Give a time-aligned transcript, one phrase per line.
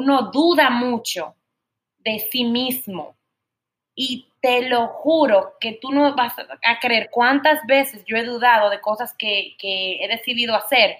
[0.00, 1.34] uno duda mucho
[1.98, 3.16] de sí mismo.
[3.94, 8.70] Y te lo juro que tú no vas a creer cuántas veces yo he dudado
[8.70, 10.96] de cosas que, que he decidido hacer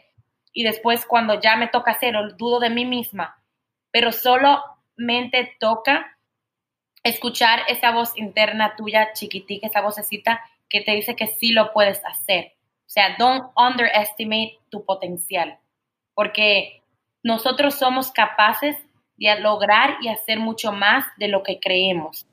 [0.53, 3.43] y después cuando ya me toca hacerlo, dudo de mí misma.
[3.91, 6.19] Pero solamente toca
[7.03, 12.05] escuchar esa voz interna tuya chiquitica, esa vocecita que te dice que sí lo puedes
[12.05, 12.53] hacer.
[12.87, 15.59] O sea, don't underestimate tu potencial,
[16.15, 16.83] porque
[17.23, 18.77] nosotros somos capaces
[19.21, 22.27] de lograr y hacer mucho más de lo que creemos.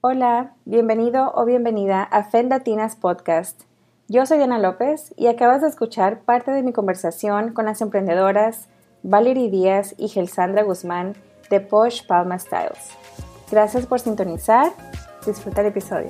[0.00, 3.62] Hola, bienvenido o bienvenida a Fendatinas Podcast.
[4.08, 8.68] Yo soy Diana López y acabas de escuchar parte de mi conversación con las emprendedoras
[9.02, 11.14] Valerie Díaz y Gelsandra Guzmán
[11.50, 12.96] de Posh Palma Styles.
[13.50, 14.72] Gracias por sintonizar.
[15.26, 16.08] Disfruta el episodio.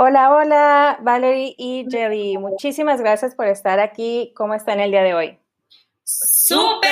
[0.00, 2.38] Hola, hola, Valerie y Jelly.
[2.38, 4.32] Muchísimas gracias por estar aquí.
[4.36, 5.40] ¿Cómo están el día de hoy?
[6.04, 6.88] ¡Súper!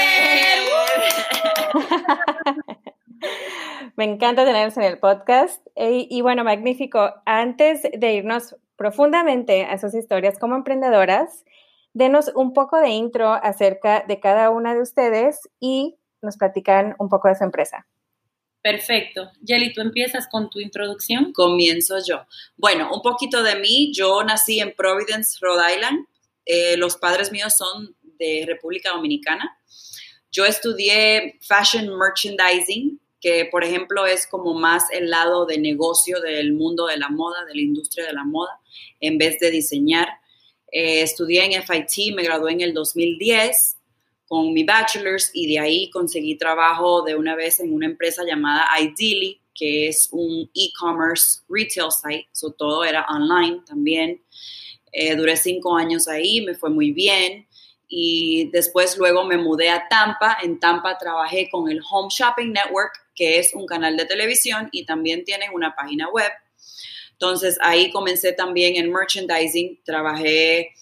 [3.97, 5.65] Me encanta tenerlos en el podcast.
[5.77, 7.15] Y, y, bueno, magnífico.
[7.27, 11.45] Antes de irnos profundamente a sus historias como emprendedoras,
[11.95, 17.09] denos un poco de intro acerca de cada una de ustedes y nos platican un
[17.09, 17.87] poco de su empresa.
[18.67, 19.31] Perfecto.
[19.47, 21.33] Jelly, ¿tú empiezas con tu introducción?
[21.33, 22.27] Comienzo yo.
[22.57, 23.93] Bueno, un poquito de mí.
[23.95, 26.05] Yo nací en Providence, Rhode Island.
[26.45, 29.57] Eh, los padres míos son de República Dominicana.
[30.33, 36.53] Yo estudié Fashion Merchandising, que por ejemplo es como más el lado de negocio del
[36.53, 38.59] mundo de la moda, de la industria de la moda,
[38.99, 40.09] en vez de diseñar.
[40.73, 43.76] Eh, estudié en FIT, me gradué en el 2010
[44.27, 48.67] con mi bachelor's y de ahí conseguí trabajo de una vez en una empresa llamada
[48.79, 54.23] Ideally, que es un e-commerce retail site, so todo era online también.
[54.93, 57.47] Eh, duré cinco años ahí, me fue muy bien
[57.89, 60.39] y después luego me mudé a Tampa.
[60.43, 64.85] En Tampa trabajé con el Home Shopping Network, que es un canal de televisión y
[64.85, 66.33] también tienen una página web.
[67.13, 70.73] Entonces ahí comencé también en merchandising, trabajé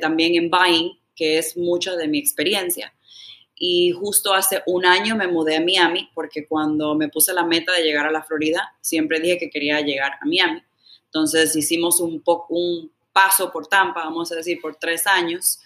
[0.00, 2.94] también en buying que es mucho de mi experiencia.
[3.54, 7.74] Y justo hace un año me mudé a Miami porque cuando me puse la meta
[7.74, 10.62] de llegar a la Florida, siempre dije que quería llegar a Miami.
[11.04, 15.60] Entonces hicimos un, un paso por Tampa, vamos a decir, por tres años.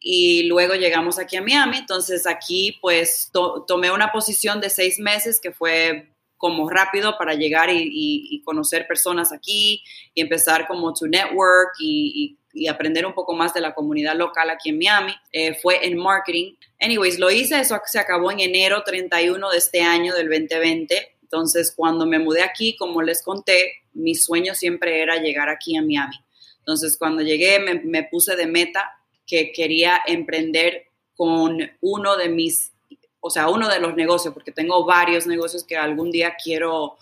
[0.00, 1.76] Y luego llegamos aquí a Miami.
[1.76, 3.30] Entonces aquí pues
[3.68, 9.32] tomé una posición de seis meses que fue como rápido para llegar y, conocer personas
[9.32, 9.82] aquí
[10.14, 14.50] y empezar como to network y, y aprender un poco más de la comunidad local
[14.50, 15.12] aquí en Miami.
[15.32, 16.54] Eh, fue en marketing.
[16.80, 21.16] Anyways, lo hice, eso se acabó en enero 31 de este año del 2020.
[21.22, 25.82] Entonces, cuando me mudé aquí, como les conté, mi sueño siempre era llegar aquí a
[25.82, 26.16] Miami.
[26.58, 32.72] Entonces, cuando llegué, me, me puse de meta que quería emprender con uno de mis,
[33.20, 36.96] o sea, uno de los negocios, porque tengo varios negocios que algún día quiero,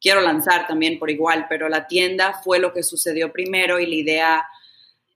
[0.00, 3.94] quiero lanzar también por igual, pero la tienda fue lo que sucedió primero y la
[3.94, 4.46] idea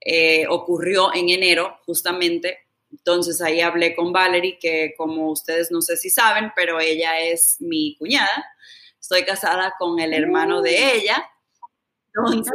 [0.01, 2.59] eh, ocurrió en enero justamente.
[2.91, 7.57] Entonces ahí hablé con Valerie, que como ustedes no sé si saben, pero ella es
[7.59, 8.45] mi cuñada.
[8.99, 11.23] Estoy casada con el hermano de ella.
[12.13, 12.53] Entonces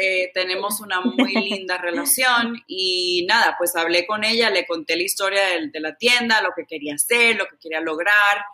[0.00, 5.04] eh, tenemos una muy linda relación y nada, pues hablé con ella, le conté la
[5.04, 5.40] historia
[5.72, 8.44] de, la tienda, lo que quería hacer, lo que quería lograr.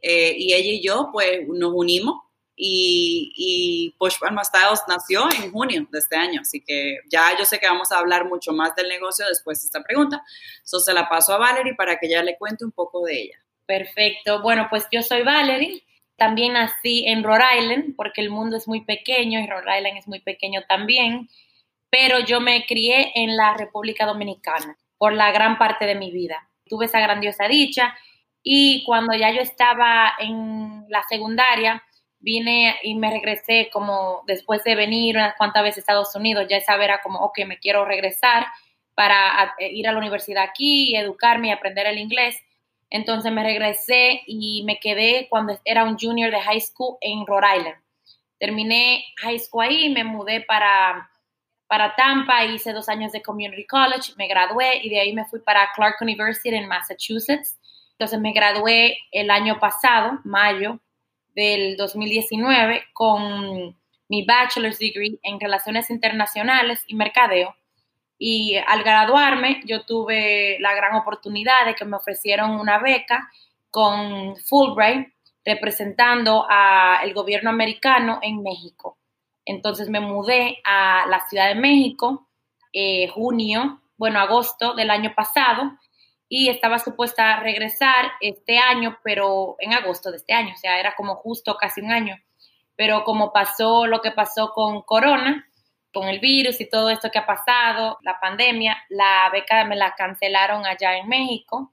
[0.00, 2.25] Eh, y ella y yo pues nos unimos
[2.56, 4.42] y, y Push Palma
[4.88, 8.24] nació en junio de este año, así que ya yo sé que vamos a hablar
[8.24, 10.22] mucho más del negocio después de esta pregunta.
[10.64, 13.38] Eso se la paso a Valerie para que ella le cuente un poco de ella.
[13.66, 14.40] Perfecto.
[14.42, 15.82] Bueno, pues yo soy Valerie.
[16.16, 20.08] También nací en Rhode Island porque el mundo es muy pequeño y Rhode Island es
[20.08, 21.28] muy pequeño también,
[21.90, 26.48] pero yo me crié en la República Dominicana por la gran parte de mi vida.
[26.64, 27.94] Tuve esa grandiosa dicha
[28.42, 31.82] y cuando ya yo estaba en la secundaria,
[32.20, 36.56] vine y me regresé como después de venir unas cuantas veces a Estados Unidos, ya
[36.56, 38.46] esa era como, ok, me quiero regresar
[38.94, 42.36] para eh, ir a la universidad aquí educarme y aprender el inglés.
[42.88, 47.58] Entonces me regresé y me quedé cuando era un junior de high school en Rhode
[47.58, 47.76] Island.
[48.38, 51.10] Terminé high school ahí, me mudé para,
[51.66, 55.40] para Tampa, hice dos años de community college, me gradué y de ahí me fui
[55.40, 57.58] para Clark University en Massachusetts.
[57.92, 60.80] Entonces me gradué el año pasado, mayo,
[61.36, 63.76] del 2019 con
[64.08, 67.54] mi bachelor's degree en relaciones internacionales y mercadeo.
[68.18, 73.30] Y al graduarme, yo tuve la gran oportunidad de que me ofrecieron una beca
[73.70, 75.12] con Fulbright
[75.44, 78.96] representando al gobierno americano en México.
[79.44, 82.26] Entonces me mudé a la Ciudad de México
[82.72, 85.78] eh, junio, bueno, agosto del año pasado
[86.28, 90.80] y estaba supuesta a regresar este año, pero en agosto de este año, o sea,
[90.80, 92.16] era como justo casi un año.
[92.74, 95.46] Pero como pasó lo que pasó con Corona,
[95.92, 99.94] con el virus y todo esto que ha pasado, la pandemia, la beca me la
[99.94, 101.72] cancelaron allá en México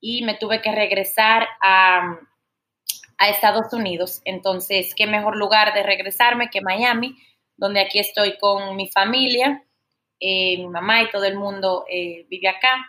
[0.00, 2.18] y me tuve que regresar a,
[3.18, 4.20] a Estados Unidos.
[4.24, 7.16] Entonces, qué mejor lugar de regresarme que Miami,
[7.56, 9.64] donde aquí estoy con mi familia,
[10.20, 12.86] eh, mi mamá y todo el mundo eh, vive acá.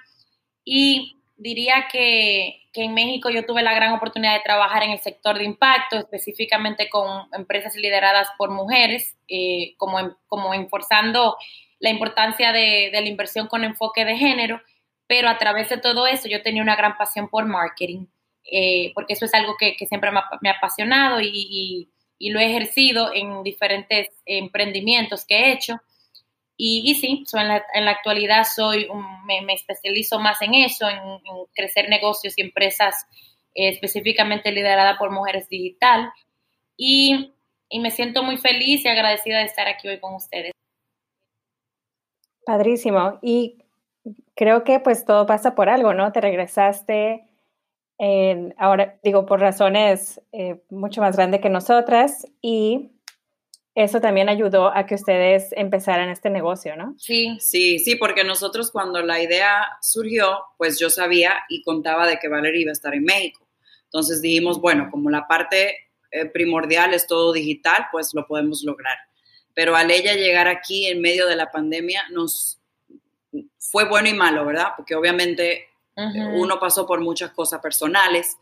[0.66, 5.00] Y diría que, que, en México yo tuve la gran oportunidad de trabajar en el
[5.00, 11.38] sector de impacto, específicamente con empresas lideradas por mujeres, eh, como, como enforzando
[11.80, 14.62] la importancia de, la inversión con enfoque de género,
[15.08, 18.08] pero a través de todo eso yo tenía una gran pasión por marketing,
[18.52, 22.30] eh, porque eso es algo que, que siempre me ha, me apasionado y, y, y,
[22.30, 25.82] lo he ejercido en diferentes emprendimientos que he hecho.
[26.58, 30.42] Y, y sí, so en, la, en, la, actualidad soy un, me, me, especializo más
[30.42, 33.06] en eso, en, en crecer negocios y empresas
[33.54, 36.12] eh, específicamente lideradas por mujeres digital.
[36.78, 37.34] Y,
[37.70, 40.52] y me siento muy feliz y agradecida de estar aquí hoy con ustedes.
[42.46, 43.18] Padrísimo.
[43.22, 43.58] Y
[44.36, 46.12] creo que pues todo pasa por algo, ¿no?
[46.12, 47.28] Te regresaste,
[47.98, 52.92] eh, ahora digo, por razones eh, mucho más grandes que nosotras y
[53.76, 56.96] eso también ayudó a que ustedes empezaran este negocio, ¿no?
[56.98, 57.38] Sí.
[57.42, 62.30] Sí, sí, porque nosotros cuando la idea surgió, pues yo sabía y contaba de que
[62.30, 63.46] Valeria iba a estar en México.
[63.84, 65.76] Entonces dijimos, bueno, como la parte
[66.10, 68.98] eh, primordial es todo digital, pues lo podemos lograr.
[69.54, 72.62] Pero al ella llegar aquí en medio de la pandemia, nos
[73.60, 74.70] fue bueno y malo, ¿verdad?
[74.78, 75.68] Porque obviamente
[75.98, 76.42] uh -huh.
[76.42, 78.38] uno pasó por muchas cosas personales,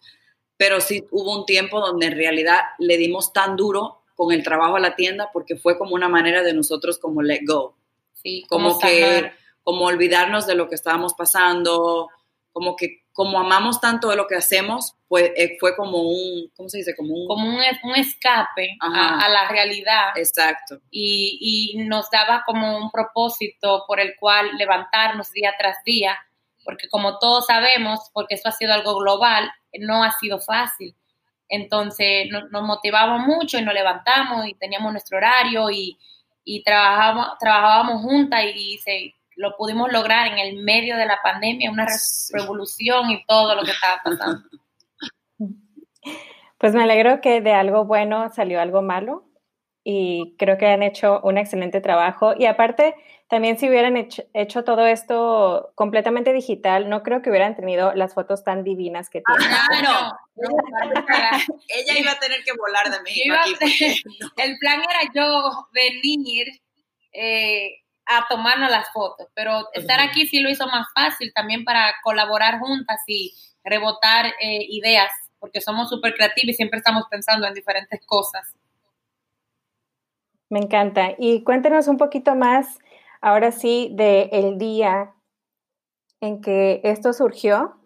[0.57, 4.75] pero sí hubo un tiempo donde en realidad le dimos tan duro con el trabajo
[4.75, 7.75] a la tienda porque fue como una manera de nosotros como let go.
[8.13, 9.31] Sí, como, como que,
[9.63, 12.09] como olvidarnos de lo que estábamos pasando,
[12.51, 16.67] como que como amamos tanto de lo que hacemos, pues eh, fue como un, ¿cómo
[16.67, 16.95] se dice?
[16.95, 20.17] Como un, como un, un escape a, a, la realidad.
[20.17, 20.81] Exacto.
[20.89, 26.17] Y, y, nos daba como un propósito por el cual levantarnos día tras día,
[26.65, 30.95] porque como todos sabemos, porque esto ha sido algo global, no ha sido fácil.
[31.49, 35.97] Entonces no, nos motivamos mucho y nos levantamos y teníamos nuestro horario y,
[36.43, 41.19] y trabajábamos, trabajábamos juntas y, y se, lo pudimos lograr en el medio de la
[41.23, 41.87] pandemia, una
[42.31, 44.41] revolución y todo lo que estaba pasando.
[46.59, 49.25] Pues me alegro que de algo bueno salió algo malo
[49.83, 52.33] y creo que han hecho un excelente trabajo.
[52.39, 52.95] Y aparte,
[53.33, 58.13] también si hubieran hecho, hecho, todo esto completamente digital, no creo que hubieran tenido las
[58.13, 59.57] fotos tan divinas que tienen.
[59.57, 60.49] Ah, no.
[60.51, 60.57] no
[61.67, 63.23] Ella iba a tener que volar de mí.
[63.31, 64.29] Aquí, no.
[64.37, 66.45] El plan era yo venir
[67.11, 71.91] eh, a tomarnos las fotos, pero estar aquí sí lo hizo más fácil también para
[72.03, 73.33] colaborar juntas y
[73.63, 75.09] rebotar eh, ideas,
[75.39, 78.53] porque somos súper creativos y siempre estamos pensando en diferentes cosas.
[80.49, 81.15] Me encanta.
[81.17, 82.77] Y cuéntenos un poquito más,
[83.23, 85.13] ahora sí, del el día
[86.21, 87.79] en que esto surgió.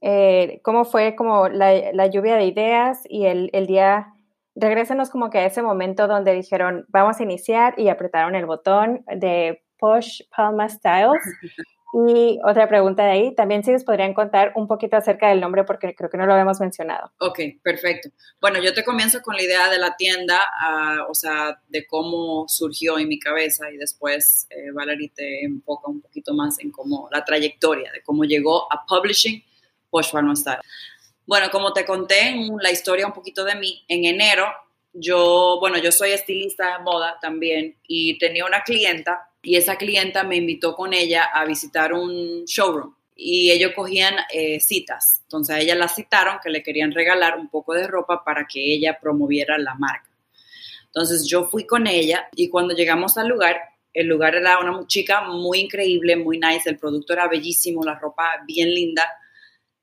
[0.00, 4.14] Eh, ¿Cómo fue como la, la, lluvia de ideas y el, el día?
[4.54, 9.04] Regrésenos como que a ese momento donde dijeron, vamos a iniciar y apretaron el botón
[9.06, 11.22] de Push Palma Styles.
[11.94, 15.64] Y otra pregunta de ahí, también si les podrían contar un poquito acerca del nombre
[15.64, 17.12] porque creo que no lo habíamos mencionado.
[17.18, 18.08] Ok, perfecto.
[18.40, 22.46] Bueno, yo te comienzo con la idea de la tienda, uh, o sea, de cómo
[22.48, 27.10] surgió en mi cabeza y después eh, Valerie te enfoca un poquito más en cómo
[27.12, 29.44] la trayectoria, de cómo llegó a Publishing
[29.90, 30.60] Posh Farm Style.
[31.26, 34.46] Bueno, como te conté en la historia un poquito de mí, en enero
[34.94, 40.22] yo, bueno, yo soy estilista de moda también y tenía una clienta y esa clienta
[40.22, 45.20] me invitó con ella a visitar un showroom y ellos cogían eh, citas.
[45.24, 48.74] Entonces a ella la citaron que le querían regalar un poco de ropa para que
[48.74, 50.10] ella promoviera la marca.
[50.86, 53.56] Entonces yo fui con ella y cuando llegamos al lugar,
[53.92, 58.24] el lugar era una chica muy increíble, muy nice, el producto era bellísimo, la ropa
[58.46, 59.04] bien linda.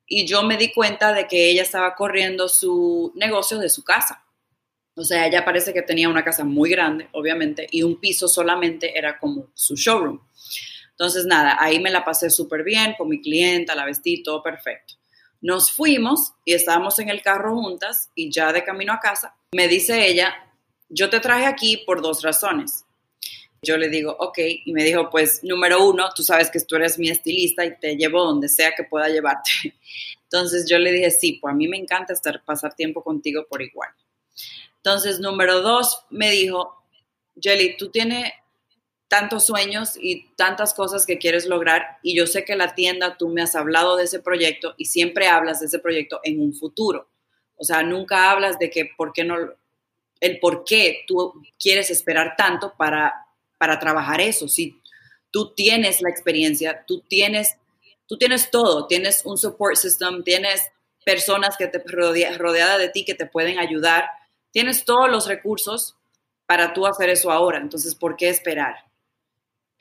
[0.06, 4.24] Y yo me di cuenta de que ella estaba corriendo su negocio de su casa.
[5.00, 8.98] O sea, ella parece que tenía una casa muy grande, obviamente, y un piso solamente
[8.98, 10.20] era como su showroom.
[10.91, 14.96] Entonces, nada, ahí me la pasé súper bien con mi clienta, la vestí, todo perfecto.
[15.39, 19.70] Nos fuimos y estábamos en el carro juntas y ya de camino a casa, me
[19.70, 20.36] dice ella,
[20.89, 22.84] yo te traje aquí por dos razones.
[23.62, 27.00] Yo le digo, ok, y me dijo, pues número uno, tú sabes que tú eres
[27.00, 29.51] mi estilista y te llevo donde sea que pueda llevarte.
[30.24, 33.62] Entonces yo le dije, sí, pues a mí me encanta estar, pasar tiempo contigo por
[33.62, 33.91] igual.
[34.89, 36.84] Entonces, número dos, me dijo,
[37.39, 38.34] Jelly, tú tienes
[39.08, 43.29] tantos sueños y tantas cosas que quieres lograr y yo sé que la tienda, tú
[43.29, 47.08] me has hablado de ese proyecto y siempre hablas de ese proyecto en un futuro.
[47.55, 49.36] O sea, nunca hablas de que por qué no,
[50.22, 53.13] el por qué tú quieres esperar tanto para,
[53.60, 54.48] para trabajar eso.
[54.48, 54.81] Si
[55.29, 57.58] tú tienes la experiencia, tú tienes,
[58.08, 60.63] tú tienes todo, tienes un support system, tienes
[61.05, 64.10] personas que te rodea, rodeada de ti que te pueden ayudar,
[64.51, 65.98] tienes todos los recursos
[66.46, 67.60] para tú hacer eso ahora.
[67.60, 68.75] Entonces, ¿por qué esperar?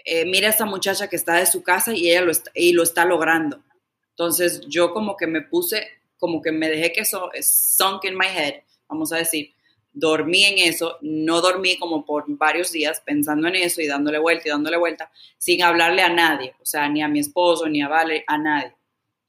[0.04, 2.72] Eh, mira a esta muchacha que está de su casa y ella lo está, y
[2.72, 3.62] lo está logrando.
[4.10, 5.86] Entonces yo como que me puse,
[6.18, 9.54] como que me dejé que eso sunk in my head, vamos a decir,
[9.92, 14.48] dormí en eso, no dormí como por varios días pensando en eso y dándole vuelta
[14.48, 17.88] y dándole vuelta, sin hablarle a nadie, o sea, ni a mi esposo, ni a
[17.88, 18.74] Vale, a nadie.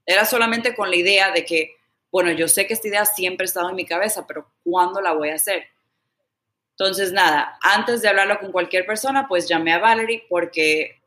[0.06, 1.76] Era solamente con la idea de que,
[2.12, 5.14] bueno, yo sé que esta idea siempre ha estado en mi cabeza, pero ¿cuándo la
[5.14, 5.66] voy a hacer?
[6.72, 11.02] Entonces, nada, antes de hablarlo con cualquier persona, pues llamé a Valerie porque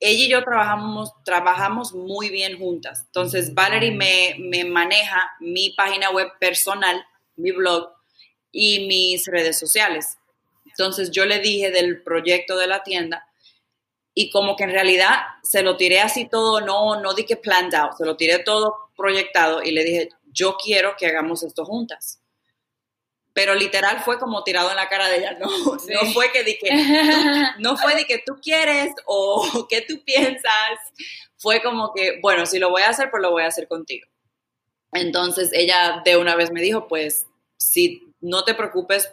[0.00, 3.04] ella y yo trabajamos, trabajamos muy bien juntas.
[3.06, 7.92] Entonces, Valerie me, me maneja mi página web personal, mi blog
[8.50, 10.18] y mis redes sociales.
[10.66, 13.26] Entonces, yo le dije del proyecto de la tienda
[14.12, 15.14] y como que en realidad
[15.44, 18.87] se lo tiré así todo, no, no di que planned out, se lo tiré todo
[18.98, 22.20] proyectado y le dije, yo quiero que hagamos esto juntas.
[23.32, 26.58] Pero literal fue como tirado en la cara de ella, no, no fue que di
[26.58, 26.68] que,
[27.60, 30.78] no fue de que tú quieres o que tú piensas,
[31.36, 34.06] fue como que, bueno, si lo voy a hacer, pues lo voy a habet contigo.
[34.92, 37.26] Entonces ella de una vez me dijo, pues
[37.56, 39.10] si no te preocupes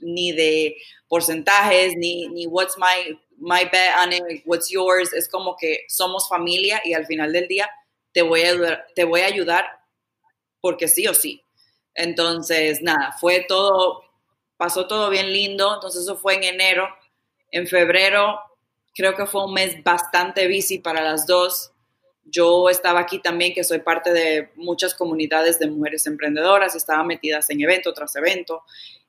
[0.00, 0.76] ni de
[1.08, 6.28] porcentajes, ni, ni what's my, my bet on it, what's yours, es como que somos
[6.28, 7.68] familia y al final del día
[8.16, 9.66] te voy a te voy a ayudar
[10.62, 11.42] porque sí o sí.
[11.94, 14.04] Entonces, nada, fue todo,
[14.56, 15.74] pasó todo bien lindo.
[15.74, 16.88] Entonces, eso fue en enero.
[17.50, 18.40] En febrero,
[18.94, 21.72] creo que fue un mes bastante busy para las dos.
[22.24, 27.50] Yo estaba aquí también, que soy parte de muchas comunidades de mujeres emprendedoras, estaba metidas
[27.50, 28.62] en evento tras evento.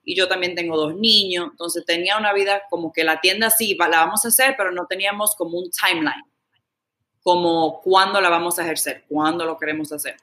[0.04, 3.74] Y yo también tengo dos niños, entonces tenía una vida como que la tienda sí,
[3.74, 6.24] la vamos a hacer, pero no teníamos como un timeline,
[7.28, 10.16] como cuándo la vamos a ejercer, cuándo lo queremos hacer.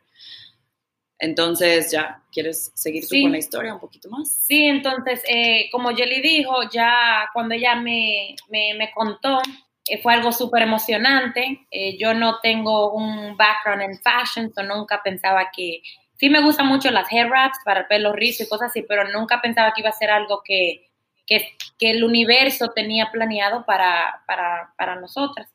[1.19, 4.27] Entonces, ya, ¿quieres seguir tú con la historia un poquito más?
[4.27, 9.39] Sí, entonces, eh, como Jelly dijo, ya cuando ella me, me, contó,
[9.87, 11.67] eh, fue algo súper emocionante.
[11.69, 15.83] Eh, yo no tengo un background en fashion, so nunca pensaba que...
[16.17, 19.07] Sí me gustan mucho las hair wraps para el pelo rizo y cosas así, pero
[19.11, 20.89] nunca pensaba que iba a ser algo que,
[21.27, 25.54] que, que el universo tenía planeado para, para, para nosotras,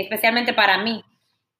[0.00, 1.04] especialmente para mí.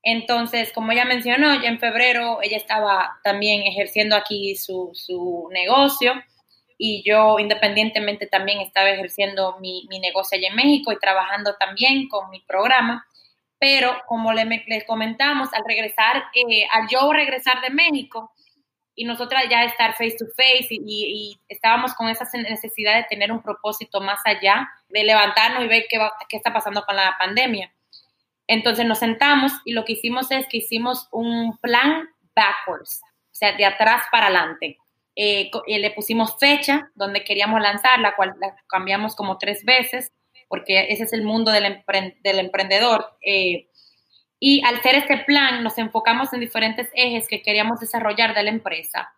[0.03, 6.13] Entonces, como ella mencionó, ya en febrero ella estaba también ejerciendo aquí su, su negocio
[6.77, 12.09] y yo independientemente también estaba ejerciendo mi, mi, negocio allá en México y trabajando también
[12.09, 13.07] con mi programa.
[13.59, 18.31] Pero como les, les comentamos, al regresar, eh, al yo regresar de México
[18.95, 23.33] y nosotras ya estar face to face y, y, estábamos con esa necesidad de tener
[23.33, 25.99] un propósito más allá, de levantarnos y ver qué,
[26.29, 27.74] qué está pasando con la pandemia
[28.47, 33.57] entonces nos sentamos y lo que hicimos es que hicimos un plan backwards, o sea,
[33.57, 34.79] de atrás para adelante.
[35.17, 40.13] Eh, le pusimos fecha donde queríamos lanzar, la cual la cambiamos como tres veces,
[40.49, 41.85] porque ese es el mundo del,
[42.23, 43.17] del emprendedor.
[43.25, 43.69] Eh,
[44.41, 48.51] y al hacer este plan, nos enfocamos en diferentes ejes que queríamos desarrollar de la
[48.51, 49.15] empresa,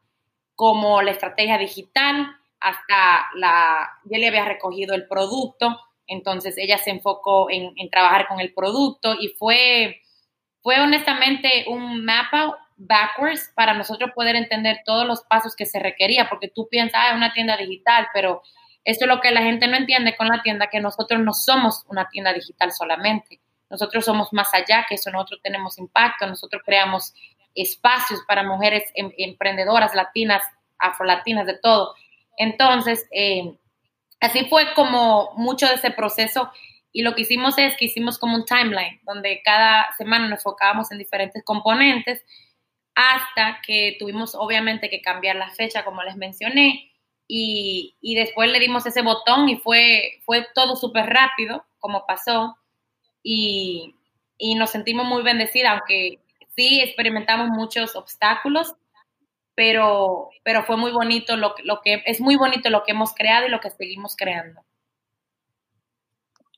[0.54, 6.90] como la estrategia digital, hasta la, ya le había recogido el producto, entonces ella se
[6.90, 10.02] enfocó en, trabajar con el producto y fue,
[10.62, 16.28] fue honestamente un mapa backwards para nosotros poder entender todos los pasos que se requería,
[16.28, 18.42] porque tú piensas, ah, es una tienda digital, pero
[18.84, 21.84] esto es lo que la gente no entiende con la tienda, que nosotros no somos
[21.88, 23.40] una tienda digital solamente.
[23.68, 27.12] Nosotros somos más allá que eso, nosotros tenemos impacto, nosotros creamos
[27.54, 30.42] espacios para mujeres em, emprendedoras, latinas,
[30.78, 31.94] afrolatinas, de todo.
[32.36, 33.56] Entonces, eh,
[34.20, 36.50] Así fue como mucho de ese proceso
[36.92, 40.90] y lo que hicimos es que hicimos como un timeline donde cada semana nos enfocábamos
[40.90, 42.24] en diferentes componentes
[42.94, 46.90] hasta que tuvimos obviamente que cambiar la fecha como les mencioné
[47.28, 52.56] y, después le dimos ese botón y fue, fue todo súper rápido como pasó
[53.22, 53.94] y,
[54.38, 56.20] y nos sentimos muy bendecidas aunque
[56.56, 58.74] sí experimentamos muchos obstáculos
[59.56, 63.46] pero, pero fue muy bonito lo, lo que, es muy bonito lo que hemos creado
[63.46, 64.60] y lo que seguimos creando.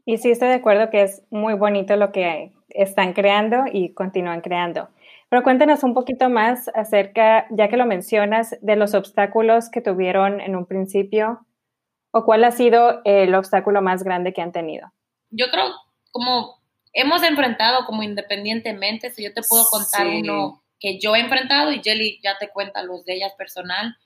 [0.05, 4.40] Y sí estoy de acuerdo que es muy bonito lo que están creando y continúan
[4.40, 4.88] creando.
[5.28, 10.40] Pero cuéntanos un poquito más acerca, ya que lo mencionas, de los obstáculos que tuvieron
[10.40, 11.47] en un principio
[12.11, 14.90] o cuál ha sido el obstáculo más grande que han tenido.
[15.31, 15.67] yo creo
[16.11, 16.59] como
[16.95, 21.82] hemos enfrentado como independientemente, si yo te puedo contar uno que yo he enfrentado y
[21.82, 23.97] Jelly ya te cuenta los de ellas personal,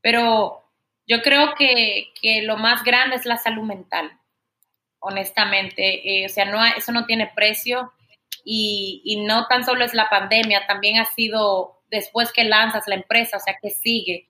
[0.00, 0.64] pero
[1.06, 4.10] yo creo que, que lo más grande es la salud mental,
[4.98, 7.92] honestamente, eh, o sea, no, eso no tiene precio
[8.44, 12.96] y, y no tan solo es la pandemia, también ha sido después que lanzas la
[12.96, 14.28] empresa, o sea, que sigue.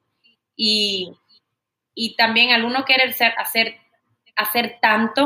[0.56, 1.12] Y,
[1.94, 3.76] y también al uno querer ser, hacer,
[4.36, 5.24] hacer tanto,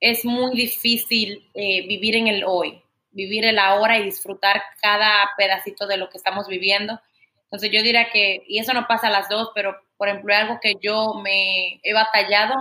[0.00, 2.81] es muy difícil eh, vivir en el hoy,
[3.12, 7.00] vivir el ahora y disfrutar cada pedacito de lo que estamos viviendo.
[7.44, 10.58] Entonces yo diría que, y eso no pasa a las dos, pero por ejemplo, algo
[10.60, 12.54] que yo me he batallado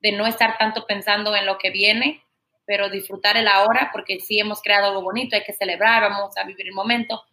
[0.00, 2.22] de no estar tanto pensando en lo que viene,
[2.66, 6.44] pero disfrutar el ahora, porque sí hemos creado algo bonito, hay que celebrar, vamos a
[6.44, 7.24] vivir el momento,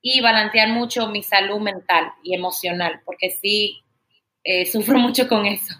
[0.00, 3.82] y balancear mucho mi salud mental y emocional, porque sí
[4.44, 5.74] eh, sufro mucho con eso.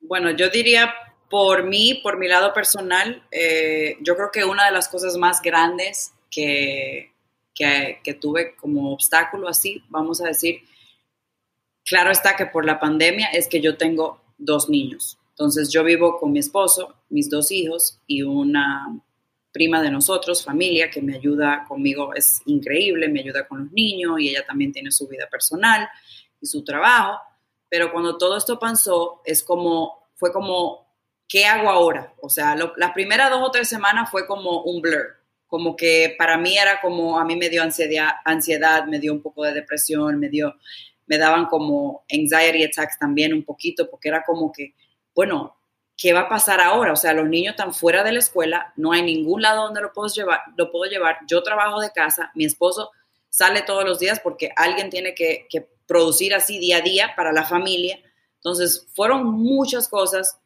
[0.00, 0.92] Bueno, yo diría
[1.28, 5.42] por mí, por mi lado personal, eh, yo creo que una de las cosas más
[5.42, 7.12] grandes que,
[7.54, 10.62] que, tuve como obstáculo así, vamos a decir,
[11.84, 15.18] claro está que por la pandemia es que yo tengo dos niños.
[15.30, 19.00] Entonces yo vivo con mi esposo, mis dos hijos y una
[19.52, 24.20] prima de nosotros, familia, que me ayuda conmigo, es increíble, me ayuda con los niños
[24.20, 25.88] y ella también tiene su vida personal
[26.40, 27.18] y su trabajo
[27.68, 30.85] pero cuando todo esto pasó, es como, fue como,
[31.28, 32.14] ¿qué hago ahora?
[32.20, 35.16] O sea, las primeras dos o tres semanas fue como un blur,
[35.46, 39.22] como que para mí era como, a mí me dio ansiedad, ansiedad me dio un
[39.22, 40.54] poco de depresión, me dio,
[41.06, 44.74] me daban como anxiety attacks también un poquito, porque era como que,
[45.14, 45.56] bueno,
[45.96, 46.92] ¿qué va a pasar ahora?
[46.92, 49.92] O sea, los niños están fuera de la escuela, no hay ningún lado donde lo
[49.92, 51.18] puedo llevar, lo puedo llevar.
[51.26, 52.90] Yo trabajo de casa, mi esposo
[53.30, 57.32] sale todos los días porque alguien tiene que, que producir así día a día para
[57.32, 57.98] la familia.
[58.36, 60.38] Entonces, fueron muchas cosas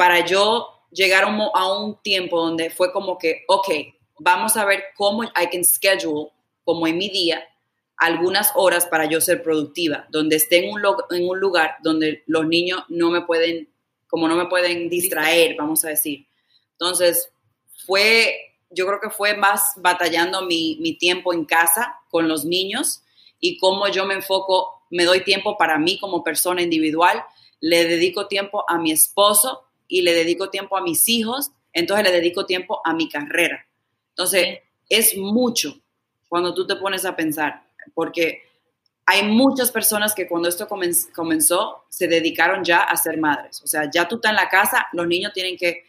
[0.00, 3.68] para yo llegar a un tiempo donde fue como que, ok,
[4.18, 6.30] vamos a ver cómo I can schedule,
[6.64, 7.46] como en mi día,
[7.98, 13.10] algunas horas para yo ser productiva, donde esté en un, lugar donde los niños no
[13.10, 13.68] me pueden,
[14.08, 16.26] como no me pueden distraer, vamos a decir.
[16.72, 17.30] Entonces,
[17.84, 23.02] fue, yo creo que fue más batallando mi, mi tiempo en casa con los niños
[23.38, 27.22] y cómo yo me enfoco, me doy tiempo para mí como persona individual,
[27.60, 32.12] le dedico tiempo a mi esposo y le dedico tiempo a mis hijos, entonces le
[32.12, 33.66] dedico tiempo a mi carrera.
[34.10, 35.78] Entonces, es mucho
[36.28, 38.42] cuando tú te pones a pensar, porque
[39.04, 43.60] hay muchas personas que cuando esto comenzó se dedicaron ya a ser madres.
[43.62, 45.84] O sea, ya tú estás en la casa, los niños tienen que,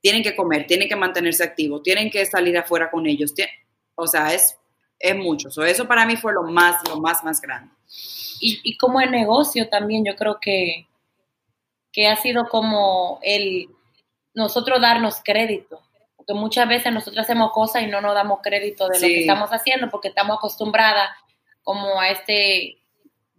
[0.00, 3.32] tienen que comer, tienen que mantenerse activos, tienen que salir afuera con ellos.
[3.94, 4.58] O sea, es
[5.04, 5.48] es mucho.
[5.64, 7.70] eso para mí fue lo más, lo más, más grande.
[8.40, 10.86] Y, como el negocio también, yo creo que,
[11.94, 13.70] que ha sido como el
[14.34, 15.80] nosotros darnos crédito.
[16.16, 19.50] Porque muchas veces nosotros hacemos cosas y no nos damos crédito de lo que estamos
[19.50, 21.10] haciendo porque estamos acostumbradas
[21.62, 22.78] como a este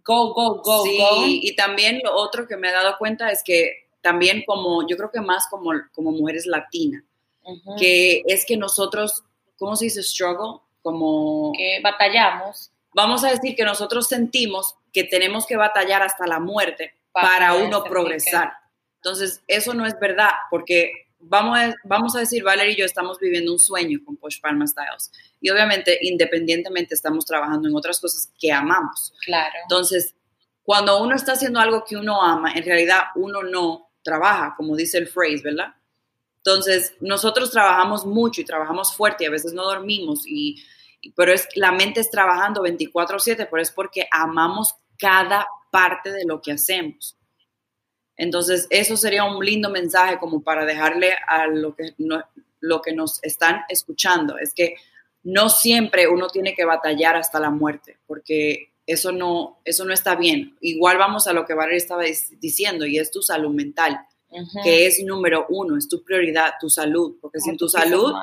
[0.04, 1.24] go, go, go, sí, go.
[1.26, 5.10] Y también lo otro que me he dado cuenta es que también como, yo creo
[5.12, 7.02] que más como, como mujeres latinas,
[7.78, 9.22] que es que nosotros,
[9.56, 10.60] ¿cómo se dice struggle?
[10.86, 11.50] como...
[11.56, 12.70] Que batallamos.
[12.94, 17.82] Vamos a decir que nosotros sentimos que tenemos que batallar hasta la muerte para, uno
[17.84, 18.52] progresar.
[18.96, 23.18] Entonces, eso no es verdad, porque vamos a, vamos a decir, Valerie y yo estamos
[23.18, 25.10] viviendo un sueño con Push Palma Styles.
[25.40, 29.14] Y obviamente, independientemente, estamos trabajando en otras cosas que amamos.
[29.24, 29.54] Claro.
[29.62, 30.14] Entonces,
[30.62, 34.98] cuando uno está haciendo algo que uno ama, en realidad uno no trabaja, como dice
[34.98, 35.74] el phrase, ¿verdad?
[36.38, 40.62] Entonces, nosotros trabajamos mucho y trabajamos fuerte y a veces no dormimos y
[41.14, 46.40] pero es la mente es trabajando 24/7, pero es porque amamos cada parte de lo
[46.40, 47.16] que hacemos.
[48.16, 51.94] Entonces, eso sería un lindo mensaje como para dejarle a lo que,
[52.60, 54.76] lo que nos están escuchando, es que
[55.22, 60.14] no siempre uno tiene que batallar hasta la muerte, porque eso no, eso no está
[60.14, 60.56] bien.
[60.60, 62.04] Igual vamos a lo que Valeria estaba
[62.40, 64.00] diciendo, y es tu salud mental,
[64.62, 68.14] que es número uno, es tu prioridad, tu salud, porque sin tu salud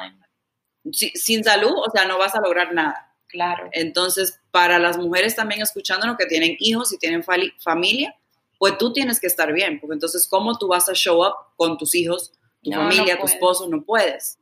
[0.91, 3.12] sin salud, o sea, no vas a lograr nada.
[3.33, 3.67] Claro.
[3.71, 8.15] Entonces, para las mujeres también escuchándonos que tienen hijos y tienen familia,
[8.59, 11.79] pues tú tienes que estar bien, porque entonces, ¿cómo tú vas a show up con
[11.79, 13.67] tus hijos, tu familia, tu esposo?
[13.67, 14.37] No puedes.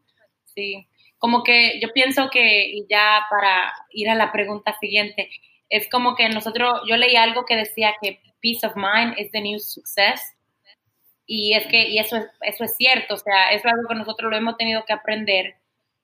[0.54, 0.86] Sí,
[1.18, 5.30] como que yo pienso que, y ya para ir a la pregunta siguiente,
[5.70, 9.40] es como que nosotros, yo leí algo que decía que peace of mind is the
[9.40, 10.20] new success.
[11.26, 14.30] Y es que, y eso es, eso es cierto, o sea, es algo que nosotros
[14.30, 15.56] lo hemos tenido que aprender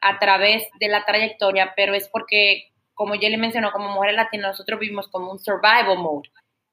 [0.01, 4.53] a través de la trayectoria, pero es porque, como ya le mencionó, como mujeres latinas,
[4.53, 6.29] nosotros vivimos como un survival mode,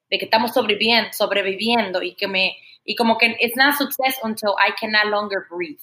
[0.08, 4.52] de que estamos sobreviviendo, sobreviviendo y que me, Y como que it's not success until
[4.58, 5.82] I can no longer breathe.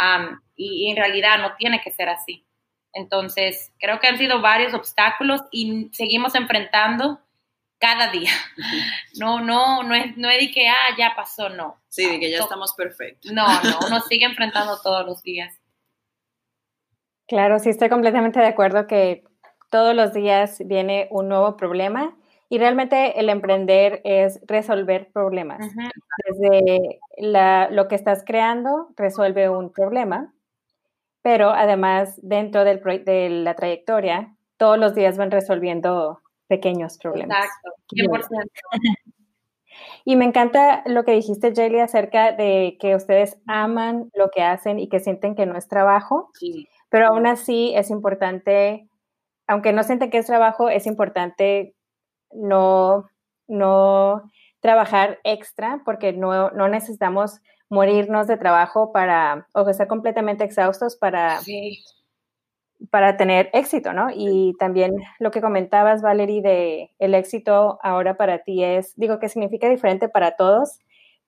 [0.00, 2.46] Um, y, en realidad no tiene que ser así.
[2.92, 7.20] Entonces, creo que han sido varios obstáculos y seguimos enfrentando
[7.78, 8.30] cada día.
[9.18, 11.80] No, no, no es, no es de que, ah, ya pasó, no.
[11.88, 13.32] Sí, de que ya estamos perfectos.
[13.32, 15.52] No, no, uno sigue enfrentando todos los días.
[17.26, 19.24] Claro, sí, estoy completamente de acuerdo que
[19.70, 22.16] todos los días viene un nuevo problema
[22.48, 25.58] y realmente el emprender es resolver problemas.
[26.26, 27.00] Desde
[27.70, 30.32] lo que estás creando, resuelve un problema,
[31.22, 37.44] pero además dentro del, de la trayectoria, todos los días van resolviendo pequeños problemas.
[37.44, 38.50] Exacto, 100%.
[40.04, 44.78] Y me encanta lo que dijiste, Jelly, acerca de que ustedes aman lo que hacen
[44.78, 46.30] y que sienten que no es trabajo,
[46.88, 48.87] pero aún así es importante,
[49.48, 51.74] aunque no sienten que es trabajo, es importante
[52.32, 53.08] no,
[53.48, 54.30] no
[54.60, 61.40] trabajar extra porque no, no necesitamos morirnos de trabajo para, o estar completamente exhaustos para,
[62.90, 64.08] para tener éxito, ¿no?
[64.14, 69.28] Y también lo que comentabas, Valerie, de el éxito ahora para ti es, digo que
[69.28, 70.78] significa diferente para todos,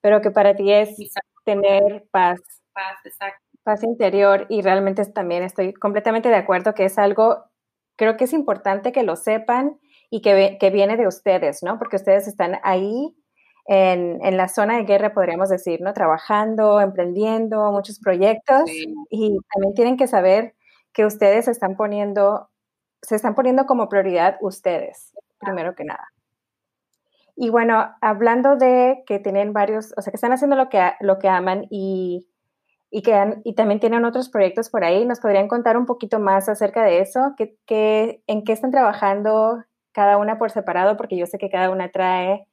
[0.01, 0.95] pero que para ti es
[1.43, 2.39] tener paz.
[2.73, 3.41] Paz, exacto.
[3.63, 7.43] Paz interior y realmente también estoy completamente de acuerdo que es algo,
[8.01, 11.77] creo que es importante que lo sepan y que, que viene de ustedes, ¿no?
[11.77, 13.15] Porque ustedes están ahí
[13.67, 15.93] en, en, la zona de guerra, podríamos decir, ¿no?
[15.93, 18.63] Trabajando, emprendiendo, muchos proyectos
[19.11, 20.55] y también tienen que saber
[20.93, 22.49] que ustedes se están poniendo,
[23.03, 26.07] se están poniendo como prioridad ustedes, primero que nada.
[27.35, 31.19] Y bueno, hablando de que tienen varios, o sea, que están haciendo lo que, lo
[31.19, 32.30] que aman y,
[32.91, 36.49] y que y también tienen otros proyectos por ahí, ¿nos podrían contar un poquito más
[36.49, 37.33] acerca de eso?
[37.37, 40.97] ¿Qué, qué, en qué están trabajando cada una por separado?
[40.97, 42.45] Porque yo sé que cada una trae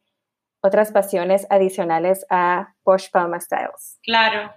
[0.60, 3.98] otras pasiones adicionales a Posh Palma Styles.
[4.02, 4.52] Claro,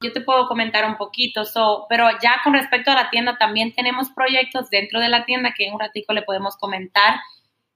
[0.00, 3.74] yo te puedo comentar un poquito, so, pero ya con respecto a la tienda también
[3.74, 7.16] tenemos proyectos dentro de la tienda que en un ratico le podemos comentar,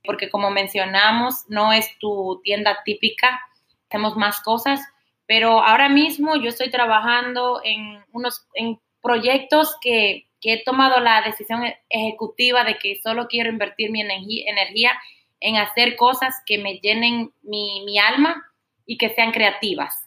[0.05, 3.41] porque como mencionamos, no es tu tienda típica,
[3.89, 4.81] tenemos más cosas,
[5.27, 11.23] pero ahora mismo yo estoy trabajando en unos en proyectos que, que he tomado la
[11.23, 14.93] decisión ejecutiva de que solo quiero invertir mi energía
[15.41, 18.45] en hacer cosas que me llenen mi, mi alma
[18.87, 20.03] y que sean creativas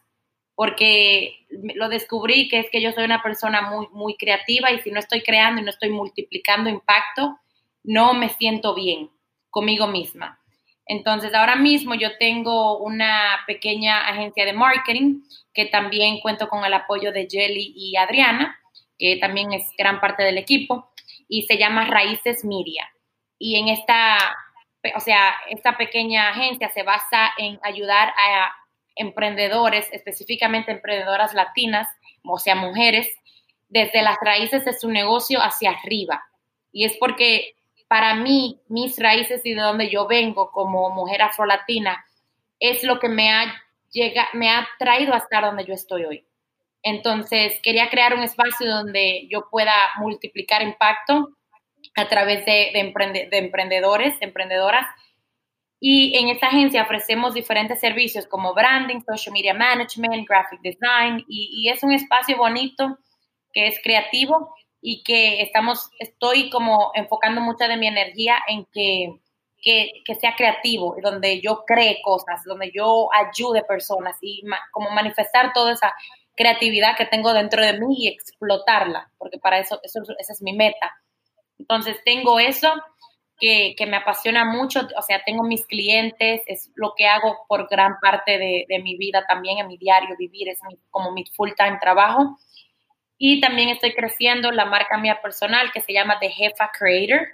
[0.56, 4.89] porque lo descubrí que es que yo soy una persona muy, muy creativa y si
[4.89, 7.38] no estoy creando y no estoy multiplicando impacto,
[7.84, 9.12] no me siento bien
[9.49, 10.39] conmigo misma.
[10.86, 15.21] Entonces, ahora mismo yo tengo una pequeña agencia de marketing
[15.54, 18.60] que también cuento con el apoyo de Jelly y Adriana,
[19.00, 20.91] que también es gran parte del equipo,
[21.28, 22.88] y se llama Raíces Miria.
[23.39, 24.17] Y en esta,
[24.95, 28.54] o sea, esta pequeña agencia se basa en ayudar a
[28.95, 31.88] emprendedores, específicamente emprendedoras latinas,
[32.24, 33.08] o sea, mujeres,
[33.67, 36.24] desde las raíces de su negocio hacia arriba.
[36.71, 37.56] Y es porque
[37.88, 42.06] para mí, mis raíces y de donde yo vengo como mujer afrolatina,
[42.60, 46.26] es lo que me ha, llega, me ha traído a estar donde yo estoy hoy.
[46.82, 51.30] Entonces, quería crear un espacio donde yo pueda multiplicar impacto
[51.95, 54.86] a través de, de, de emprendedores, emprendedoras,
[55.80, 61.69] y en esta agencia ofrecemos diferentes servicios como branding, social media management, graphic design, y,
[61.69, 62.98] es un espacio bonito
[63.54, 64.56] que es creativo
[64.88, 69.19] y que estamos, estoy como enfocando mucha de mi energía en que,
[69.60, 75.54] que, que sea creativo, donde yo cree cosas, donde yo ayude personas y como manifestar
[75.54, 75.91] toda esa
[76.36, 80.54] creatividad que tengo dentro de mí y explotarla, porque para eso, eso esa es mi
[80.54, 80.93] meta.
[81.58, 82.71] Entonces tengo eso
[83.39, 88.00] que, me apasiona mucho, o sea, tengo mis clientes, es lo que hago por gran
[88.00, 90.60] parte de, mi vida también, en mi diario vivir, es
[90.91, 92.38] como mi full time trabajo.
[93.17, 97.28] Y también estoy creciendo la marca mía personal que se llama The Jefa Creator,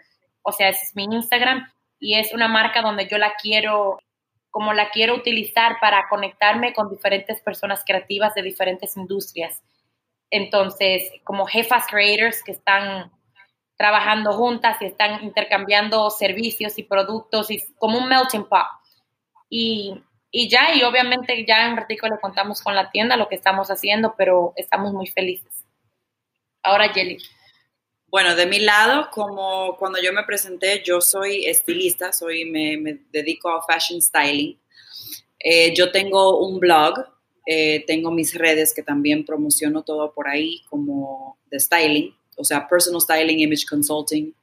[0.43, 3.99] o sea, ese es mi Instagram, y es una marca donde yo la quiero,
[4.49, 9.61] como la quiero utilizar para conectarme con diferentes personas creativas de diferentes industrias.
[10.29, 13.11] Entonces, como Jefas Creators que están
[13.75, 18.67] trabajando juntas y están intercambiando servicios y productos y como un melting pot.
[19.49, 23.27] Y, y ya, y obviamente ya en un ratito le contamos con la tienda lo
[23.27, 25.60] que estamos haciendo, pero estamos muy felices.
[26.63, 27.17] Ahora, Jelly.
[28.07, 33.49] Bueno, de mi lado, como cuando yo me presenté, yo soy estilista, soy, me, dedico
[33.49, 34.59] a fashion styling.
[35.39, 37.05] Eh, yo tengo un blog,
[37.45, 42.67] eh, tengo mis redes que también promociono todo por ahí como de styling o sea,
[42.67, 44.33] personal styling, image consulting.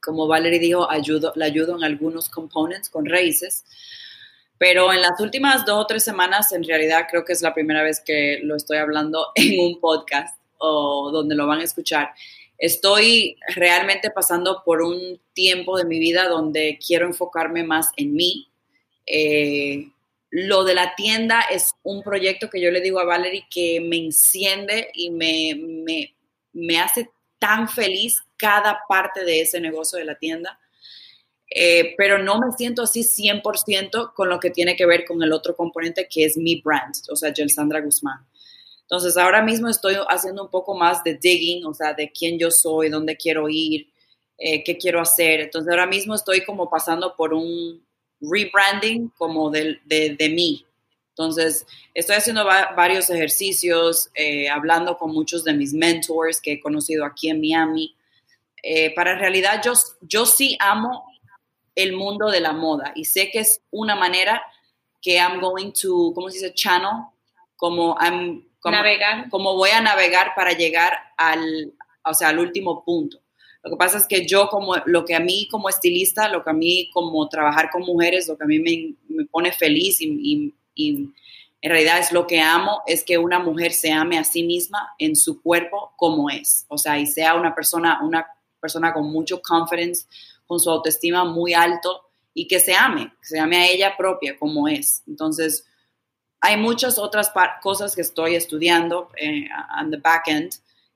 [0.00, 3.64] Como Valerie dijo, ayudo, le ayudo en algunos components con raíces.
[4.56, 7.82] Pero en las últimas dos o tres semanas, en realidad creo que es la primera
[7.82, 12.10] vez que lo estoy hablando en un podcast o donde lo van a escuchar.
[12.58, 18.48] Estoy realmente pasando por un tiempo de mi vida donde quiero enfocarme más en mí.
[19.06, 19.88] Eh,
[20.30, 23.96] lo de la tienda es un proyecto que yo le digo a Valerie que me
[23.96, 26.14] enciende y me, me,
[26.52, 30.58] me hace tan feliz cada parte de ese negocio de la tienda.
[31.50, 35.32] Eh, pero no me siento así 100% con lo que tiene que ver con el
[35.32, 38.26] otro componente que es mi brand, o sea, Sandra Guzmán.
[38.90, 42.50] Entonces, ahora mismo estoy haciendo un poco más de digging, o sea, de quién yo
[42.50, 43.92] soy, dónde quiero ir,
[44.38, 45.40] eh, qué quiero hacer.
[45.40, 47.84] Entonces, ahora mismo estoy como pasando por un
[48.18, 50.64] rebranding como de, de, mí.
[51.10, 57.04] Entonces, estoy haciendo varios ejercicios, eh, hablando con muchos de mis mentors que he conocido
[57.04, 57.94] aquí en Miami.
[58.96, 61.04] para en realidad, yo, yo sí amo
[61.74, 64.42] el mundo de la moda y sé que es una manera
[65.02, 66.54] que I'm going to, ¿cómo se dice?
[66.54, 67.04] Channel,
[67.56, 69.28] como I'm, como, navegar.
[69.30, 71.72] como voy a navegar para llegar al,
[72.04, 73.20] o sea, al último punto.
[73.62, 76.50] Lo que pasa es que yo como, lo que a mí como estilista, lo que
[76.50, 80.54] a mí como trabajar con mujeres, lo que a mí me, me pone feliz y,
[80.74, 81.08] y,
[81.60, 84.94] en realidad es lo que amo, es que una mujer se ame a sí misma
[84.96, 86.64] en su cuerpo como es.
[86.68, 88.24] O sea, y sea una persona, una
[88.60, 90.06] persona con mucho confidence,
[90.46, 94.38] con su autoestima muy alto y que se ame, que se ame a ella propia
[94.38, 95.02] como es.
[95.08, 95.66] Entonces,
[96.40, 99.48] hay muchas otras cosas que estoy estudiando eh,
[99.80, 100.52] on the back end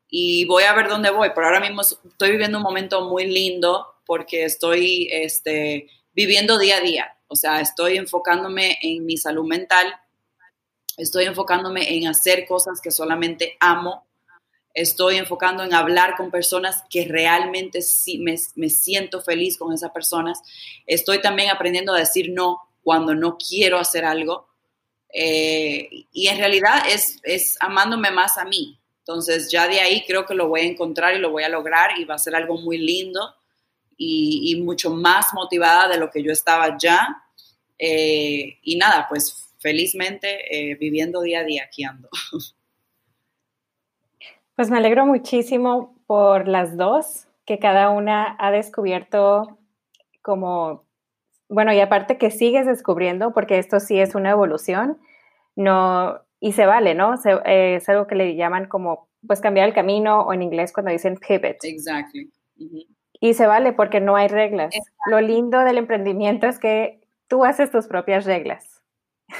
[0.09, 3.87] y voy a ver dónde voy, pero ahora mismo estoy viviendo un momento muy lindo
[4.05, 9.94] porque estoy este, viviendo día a día, o sea, estoy enfocándome en mi salud mental,
[10.96, 14.07] estoy enfocándome en hacer cosas que solamente amo
[14.74, 18.37] estoy enfocando en hablar con personas que realmente sí me,
[18.68, 20.40] siento feliz con esas personas.
[20.87, 24.48] Estoy también aprendiendo a decir no cuando no quiero hacer algo.
[25.12, 28.79] Eh, y en realidad es, es amándome más a mí.
[28.98, 31.98] Entonces ya de ahí creo que lo voy a encontrar y lo voy a lograr
[31.98, 33.35] y va a ser algo muy lindo
[33.96, 37.22] y, mucho más motivada de lo que yo estaba ya.
[37.79, 42.09] Eh, y nada, pues felizmente eh, viviendo día a día aquí ando.
[44.55, 49.59] Pues me alegro muchísimo por las dos, que cada una ha descubierto
[50.20, 50.85] como,
[51.53, 54.99] bueno, y aparte que sigues descubriendo, porque esto sí es una evolución,
[55.55, 57.15] no, y se vale, ¿no?
[57.45, 60.91] Eh, es algo que le llaman como, pues cambiar el camino, o en inglés cuando
[60.91, 61.59] dicen pivot.
[61.62, 62.31] Exactly.
[63.21, 64.75] Y se vale porque no hay reglas.
[65.07, 68.83] Lo lindo del emprendimiento es que tú haces tus propias reglas.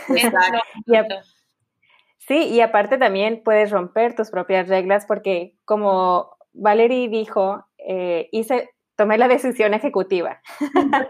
[0.09, 0.59] Exacto.
[2.29, 8.71] Sí, y aparte también puedes romper tus propias reglas porque como Valerie dijo, eh, hice,
[8.97, 10.41] tomé la decisión ejecutiva.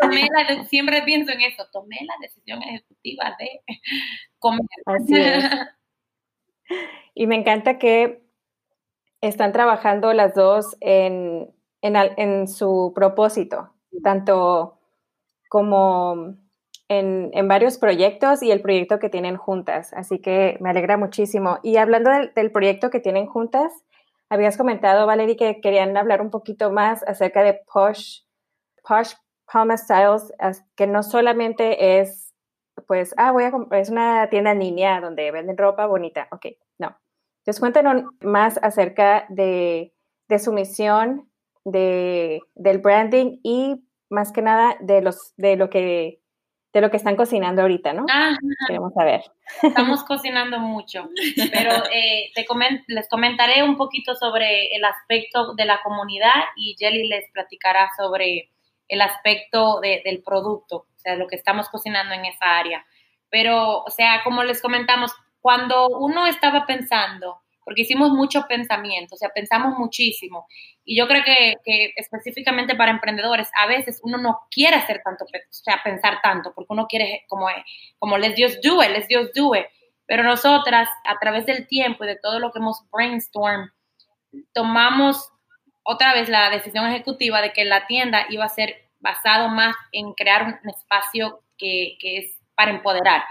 [0.00, 3.60] Tomé la siempre pienso en eso, tomé la decisión ejecutiva de
[4.38, 4.66] comer.
[4.86, 5.44] Así es.
[7.14, 8.24] Y me encanta que
[9.20, 14.78] están trabajando las dos en, en, en su propósito, tanto
[15.50, 16.38] como
[16.98, 19.92] en, varios proyectos y el proyecto que tienen juntas.
[19.94, 21.58] Así que me alegra muchísimo.
[21.62, 23.72] Y hablando del, proyecto que tienen juntas,
[24.32, 28.20] habías comentado, Valerie, que querían hablar un poquito más acerca de Posh,
[28.82, 29.12] Posh
[29.44, 30.32] Palma Styles,
[30.74, 32.34] que no solamente es,
[32.86, 36.28] pues, ah, voy a es una tienda en línea donde venden ropa bonita.
[36.30, 36.46] Ok,
[36.78, 36.96] no.
[37.40, 39.92] Entonces, cuéntanos más acerca de,
[40.28, 41.30] de su misión,
[41.66, 46.21] de, del branding y más que nada de, los, de lo que
[46.72, 48.06] de lo que están cocinando ahorita, ¿no?
[48.10, 48.34] Ah,
[48.66, 49.22] Queremos saber.
[49.62, 51.08] Estamos cocinando mucho,
[51.52, 52.32] pero eh,
[52.86, 58.50] les comentaré un poquito sobre el aspecto de la comunidad y Jelly les platicará sobre
[58.88, 62.84] el aspecto del producto, o sea, lo que estamos cocinando en esa área.
[63.30, 69.18] Pero, o sea, como les comentamos, cuando uno estaba pensando porque hicimos mucho pensamiento, o
[69.18, 70.46] sea, pensamos muchísimo.
[70.84, 75.28] Y yo creo que, específicamente para emprendedores, a veces uno no quiere hacer tanto, o
[75.50, 77.46] sea, pensar tanto, porque uno quiere como,
[77.98, 79.52] como les Dios do les Dios do.
[80.06, 83.70] Pero nosotras, a través del tiempo y de todo lo que hemos brainstorm,
[84.52, 85.30] tomamos
[85.84, 90.12] otra vez la decisión ejecutiva de que la tienda iba a ser basado más en
[90.14, 93.22] crear un espacio que, que es para empoderar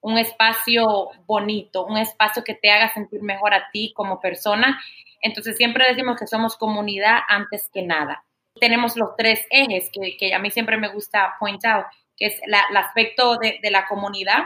[0.00, 4.80] un espacio bonito, un espacio que te haga sentir mejor a ti como persona.
[5.20, 8.24] Entonces siempre decimos que somos comunidad antes que nada.
[8.58, 11.86] Tenemos los tres ejes que, a mí siempre me gusta point out,
[12.16, 14.44] que es el aspecto de, la comunidad,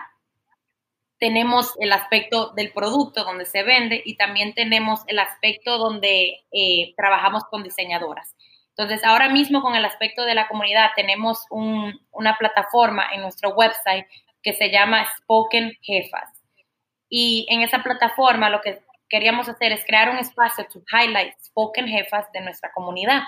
[1.19, 6.93] tenemos el aspecto del producto donde se vende y también tenemos el aspecto donde eh,
[6.97, 8.35] trabajamos con diseñadoras.
[8.77, 14.07] Entonces, ahora mismo con el aspecto de la comunidad tenemos una plataforma en nuestro website
[14.44, 16.30] que se llama Spoken Jefas.
[17.09, 21.88] Y en esa plataforma lo que queríamos hacer es crear un espacio to highlight Spoken
[21.88, 23.22] Jefas de nuestra comunidad.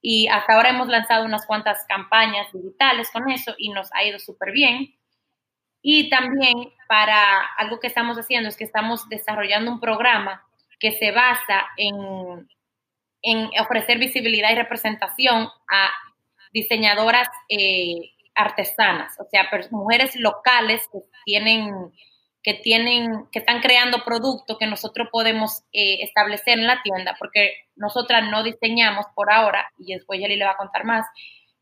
[0.00, 4.18] Y hasta ahora hemos lanzado unas cuantas campañas digitales con eso y nos ha ido
[4.18, 4.94] súper bien.
[5.82, 10.46] Y también para algo que estamos haciendo es que estamos desarrollando un programa
[10.78, 12.48] que se basa en,
[13.22, 15.90] en ofrecer visibilidad y representación a
[16.52, 21.92] diseñadoras eh, artesanas, o sea, mujeres locales que tienen,
[22.42, 27.54] que tienen, que están creando productos que nosotros podemos eh, establecer en la tienda, porque
[27.76, 31.06] nosotras no diseñamos por ahora, y después Yeli le va a contar más,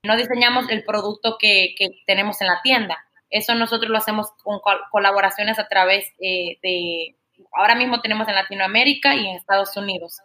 [0.02, 2.98] no diseñamos el producto que, que tenemos en la tienda.
[3.30, 7.16] Eso nosotros lo hacemos con colaboraciones a través eh, de,
[7.52, 10.20] ahora mismo tenemos en Latinoamérica y en Estados Unidos.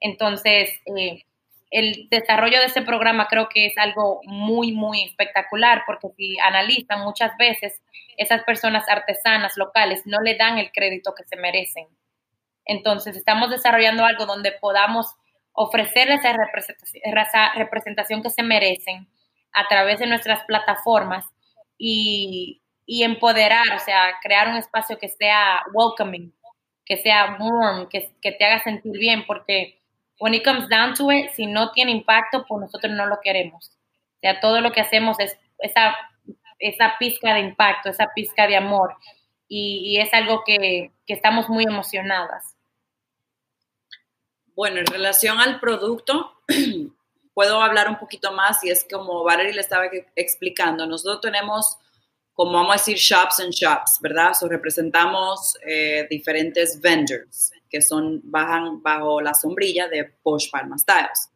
[0.00, 1.24] Entonces, eh,
[1.70, 7.00] el desarrollo de ese programa creo que es algo muy, muy espectacular, porque si analizan
[7.00, 7.80] muchas veces,
[8.16, 11.86] esas personas artesanas locales no le dan el crédito que se merecen.
[12.64, 15.14] Entonces, estamos desarrollando algo donde podamos
[15.52, 19.08] ofrecerles esa representación, que se merecen
[19.52, 21.24] a través de nuestras plataformas
[21.78, 26.34] y, empoderar, o sea, crear un espacio que sea welcoming,
[26.84, 29.79] que sea warm, que, que te haga sentir bien, porque
[30.20, 33.72] when it comes down to it, si no tiene impacto, pues nosotros no lo queremos.
[34.16, 35.96] O sea, todo lo que hacemos es esa,
[36.98, 38.94] pizca de impacto, esa pizca de amor,
[39.48, 42.54] y, es algo que, que estamos muy emocionadas.
[44.54, 46.34] Bueno, en relación al producto,
[47.34, 51.78] puedo hablar un poquito más y es como Valerie le estaba explicando, nosotros tenemos,
[52.34, 54.34] como vamos a decir, shops and shops, ¿verdad?
[54.34, 61.30] So, representamos eh, diferentes vendors que son, bajan bajo la sombrilla de Posh Palma Styles.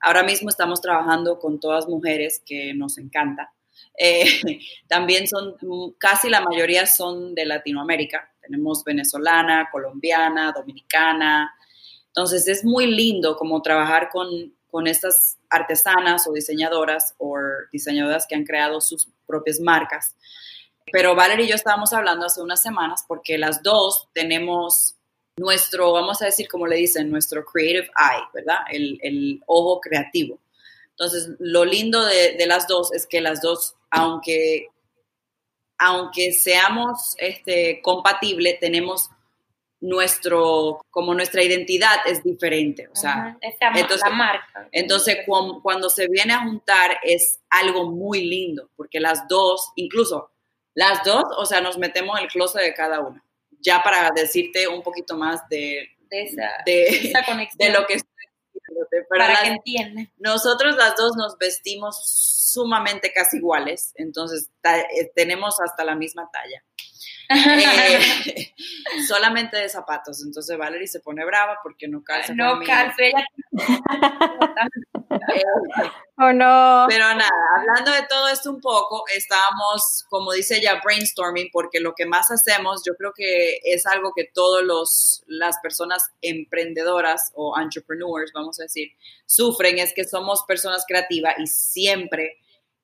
[0.00, 3.52] Ahora mismo estamos trabajando con todas mujeres que nos encanta.
[3.98, 4.24] Eh,
[4.88, 5.56] también son,
[5.98, 8.32] casi la mayoría son de Latinoamérica.
[8.40, 11.54] Tenemos venezolana, colombiana, dominicana.
[12.06, 17.36] Entonces es muy lindo como trabajar con, con estas artesanas o diseñadoras o
[17.72, 20.16] diseñadoras que han creado sus propias marcas.
[20.92, 24.96] Pero Valerie y yo estábamos hablando hace unas semanas porque las dos tenemos
[25.40, 28.58] nuestro, vamos a decir como le dicen, nuestro creative eye, ¿verdad?
[28.70, 30.38] El, ojo creativo.
[30.90, 34.68] Entonces, lo lindo de, de, las dos es que las dos, aunque,
[35.78, 39.10] aunque seamos este, compatibles, tenemos
[39.80, 44.68] nuestro, como nuestra identidad es diferente, o sea, entonces, la marca.
[44.72, 45.18] Entonces,
[45.62, 50.30] cuando, se viene a juntar es algo muy lindo, porque las dos, incluso
[50.74, 53.24] las dos, o sea, nos metemos en el closet de cada una,
[53.60, 57.12] ya para decirte un poquito más de, de, esa, de,
[57.58, 58.10] de lo que estoy
[59.08, 60.10] para que entiendan.
[60.18, 62.00] Nosotros las dos nos vestimos
[62.52, 66.64] sumamente casi iguales, entonces eh, tenemos hasta la misma talla.
[67.32, 68.52] Eh,
[69.06, 70.20] solamente de zapatos.
[70.24, 72.34] Entonces Valerie se pone brava porque no calza.
[72.34, 73.24] No calza, ella.
[76.18, 76.86] oh no.
[76.88, 81.94] Pero nada, hablando de todo esto un poco, estábamos, como dice ella, brainstorming, porque lo
[81.94, 87.58] que más hacemos, yo creo que es algo que todos los las personas emprendedoras o
[87.58, 88.88] entrepreneurs, vamos a decir,
[89.26, 92.38] sufren, es que somos personas creativas y siempre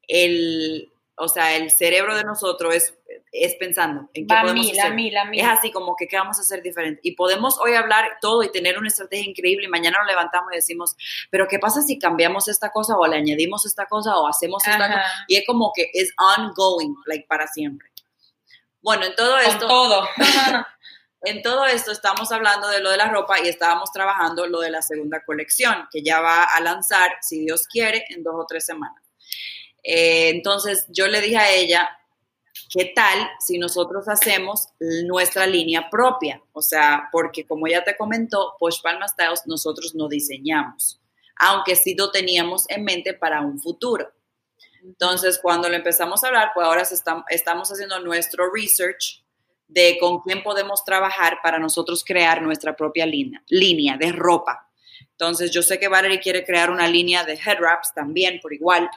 [0.09, 2.95] el o sea, el cerebro de nosotros es,
[3.33, 4.95] es pensando en qué podemos hacer.
[5.33, 7.01] Es así como que qué vamos a hacer diferente.
[7.03, 10.57] Y podemos hoy hablar todo y tener una estrategia increíble y mañana nos levantamos y
[10.57, 10.95] decimos,
[11.31, 14.89] pero ¿qué pasa si cambiamos esta cosa o le añadimos esta cosa o hacemos esta
[14.89, 15.03] cosa?
[15.27, 17.89] Y es como que es ongoing, like para siempre.
[18.83, 19.67] Bueno, en todo esto...
[19.67, 20.07] todo.
[21.23, 24.71] en todo esto estamos hablando de lo de la ropa y estábamos trabajando lo de
[24.71, 28.67] la segunda colección, que ya va a lanzar, si Dios quiere, en dos o tres
[28.67, 29.06] semanas.
[29.89, 31.89] Eh, entonces yo le dije a ella,
[32.71, 34.69] ¿qué tal si nosotros hacemos
[35.07, 36.43] nuestra línea propia?
[36.53, 41.01] O sea, porque como ya te comentó, Posh Palma Styles nosotros no diseñamos,
[41.37, 44.13] aunque sí lo teníamos en mente para un futuro.
[44.83, 46.83] Entonces, cuando lo empezamos a hablar, pues ahora
[47.29, 49.25] estamos haciendo nuestro research
[49.69, 54.69] de con quién podemos trabajar para nosotros crear nuestra propia línea, línea de ropa.
[55.13, 58.89] Entonces, yo sé que Valerie quiere crear una línea de head wraps también, por igual.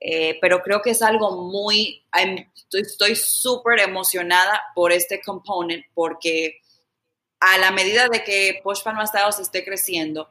[0.00, 2.04] Eh, pero creo que es algo muy,
[2.72, 6.60] estoy súper emocionada por este component porque
[7.40, 10.28] a la medida de que Posh Palma Estados esté creciendo,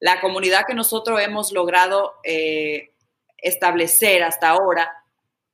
[0.00, 2.90] la comunidad que nosotros hemos logrado eh,
[3.38, 5.04] establecer hasta ahora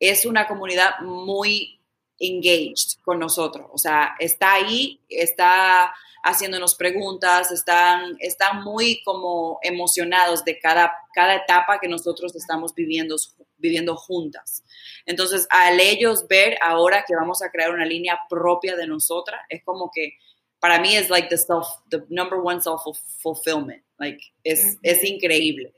[0.00, 1.80] es una comunidad muy
[2.18, 5.92] engaged con nosotros, o sea, está ahí, está
[6.22, 13.16] haciéndonos preguntas, están, están muy como emocionados de cada, cada etapa que nosotros estamos viviendo
[13.62, 14.62] viviendo juntas.
[15.06, 19.64] Entonces, al ellos ver ahora que vamos a crear una línea propia de nosotras, es
[19.64, 20.18] como que
[20.60, 22.82] para mí es like the self, the number one self
[23.18, 23.82] fulfillment.
[23.98, 25.72] Like, es, es increíble.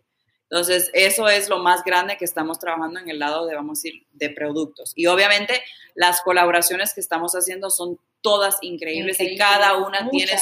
[0.50, 3.82] Entonces, eso es lo más grande que estamos trabajando en el lado de, vamos a
[3.82, 4.92] decir, de productos.
[4.94, 5.62] Y obviamente,
[5.94, 10.32] las colaboraciones que estamos haciendo son todas increíbles y cada una tiene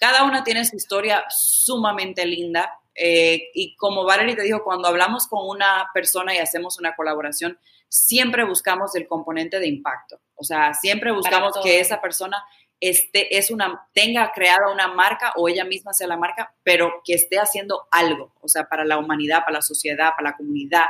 [0.00, 2.79] cada una tiene su historia sumamente linda.
[2.94, 7.58] Eh, y como Valerie te dijo, cuando hablamos con una persona y hacemos una colaboración,
[7.88, 10.20] siempre buscamos el componente de impacto.
[10.34, 12.42] O sea, siempre buscamos que esa persona
[12.80, 17.14] esté, es una, tenga creada una marca o ella misma sea la marca, pero que
[17.14, 20.86] esté haciendo algo, o sea, para la humanidad, para la sociedad, para la comunidad.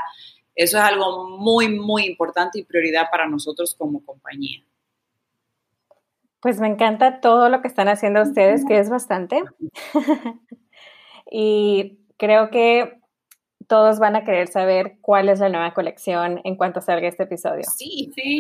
[0.55, 4.63] Eso es algo muy, muy importante y prioridad para nosotros como compañía.
[6.41, 9.43] Pues me encanta todo lo que están haciendo ustedes, que es bastante.
[11.31, 13.01] y creo que
[13.71, 17.63] todos van a querer saber cuál es la nueva colección en cuanto salga este episodio.
[17.77, 18.39] Sí, sí.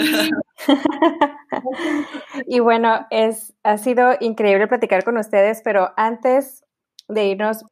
[2.49, 6.65] y bueno, es, ha sido increíble platicar con ustedes, pero antes
[7.07, 7.65] de irnos,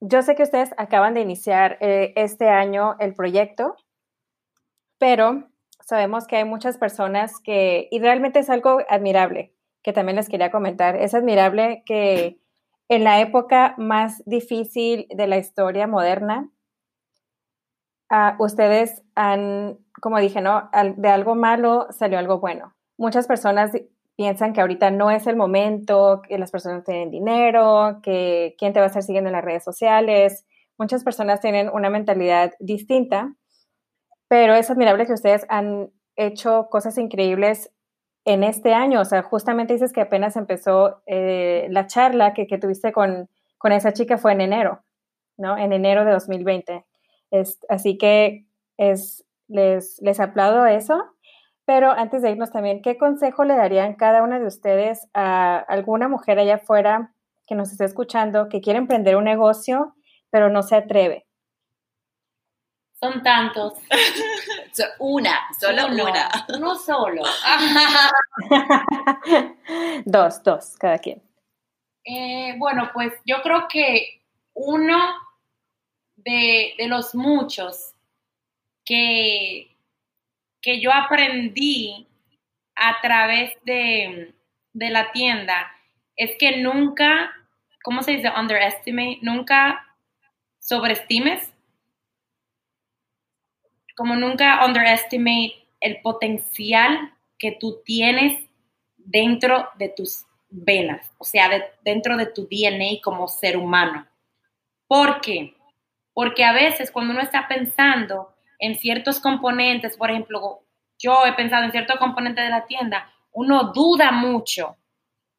[0.00, 3.74] yo sé que ustedes acaban de iniciar eh, este año el proyecto,
[4.98, 5.48] pero
[5.84, 9.52] sabemos que hay muchas personas que, y realmente es algo admirable,
[9.82, 12.38] que también les quería comentar, es admirable que
[12.90, 16.50] en la época más difícil de la historia moderna,
[18.12, 20.68] Ah, ustedes han, como dije, ¿no?
[20.96, 22.74] de algo malo salió algo bueno.
[22.98, 23.70] Muchas personas
[24.16, 28.80] piensan que ahorita no es el momento, que las personas tienen dinero, que quién te
[28.80, 30.44] va a estar siguiendo en las redes sociales.
[30.76, 33.32] Muchas personas tienen una mentalidad distinta,
[34.28, 37.70] pero es admirable que ustedes han hecho cosas increíbles
[38.24, 39.00] en este año.
[39.00, 43.72] O sea, justamente dices que apenas empezó eh, la charla que, que tuviste con, con
[43.72, 44.82] esa chica fue en enero,
[45.36, 45.56] ¿no?
[45.58, 46.84] En enero de 2020
[47.68, 48.46] así que
[48.76, 51.04] es, les, les aplaudo eso.
[51.66, 56.08] Pero antes de irnos también, ¿qué consejo le darían cada una de ustedes a alguna
[56.08, 57.14] mujer allá afuera
[57.46, 59.94] que nos esté escuchando, que quiere emprender un negocio,
[60.30, 61.26] pero no se atreve?
[63.00, 63.72] Son tantos.
[64.98, 66.28] una, solo una.
[66.54, 67.22] Uno solo.
[70.04, 71.22] dos, dos, cada quien.
[72.04, 74.22] Eh, bueno, pues yo creo que
[74.52, 75.14] uno
[76.16, 77.94] de, los muchos
[78.84, 79.74] que,
[80.60, 82.06] que yo aprendí
[82.74, 84.34] a través de,
[84.74, 85.72] de la tienda
[86.16, 87.32] es que nunca,
[87.82, 88.30] ¿cómo se dice?
[88.36, 89.86] Underestimate, nunca
[90.58, 91.50] sobreestimes,
[94.00, 98.48] como nunca underestimate el potencial que tú tienes
[98.96, 101.50] dentro de tus venas, o sea,
[101.84, 104.08] dentro de tu DNA como ser humano.
[104.86, 105.54] ¿Por qué?
[106.14, 110.62] Porque a veces cuando uno está pensando en ciertos componentes, por ejemplo,
[110.98, 114.78] yo he pensado en ciertos componentes de la tienda, uno duda mucho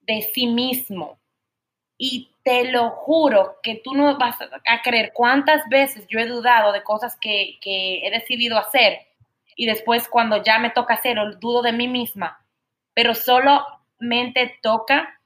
[0.02, 1.20] de sí mismo.
[1.98, 6.72] Y te lo juro que tú no vas a creer cuántas veces yo he dudado
[6.72, 9.00] de cosas que, que he decidido hacer
[9.56, 12.44] y después cuando ya me toca hacerlo, dudo de mí misma.
[12.94, 15.20] Pero solamente toca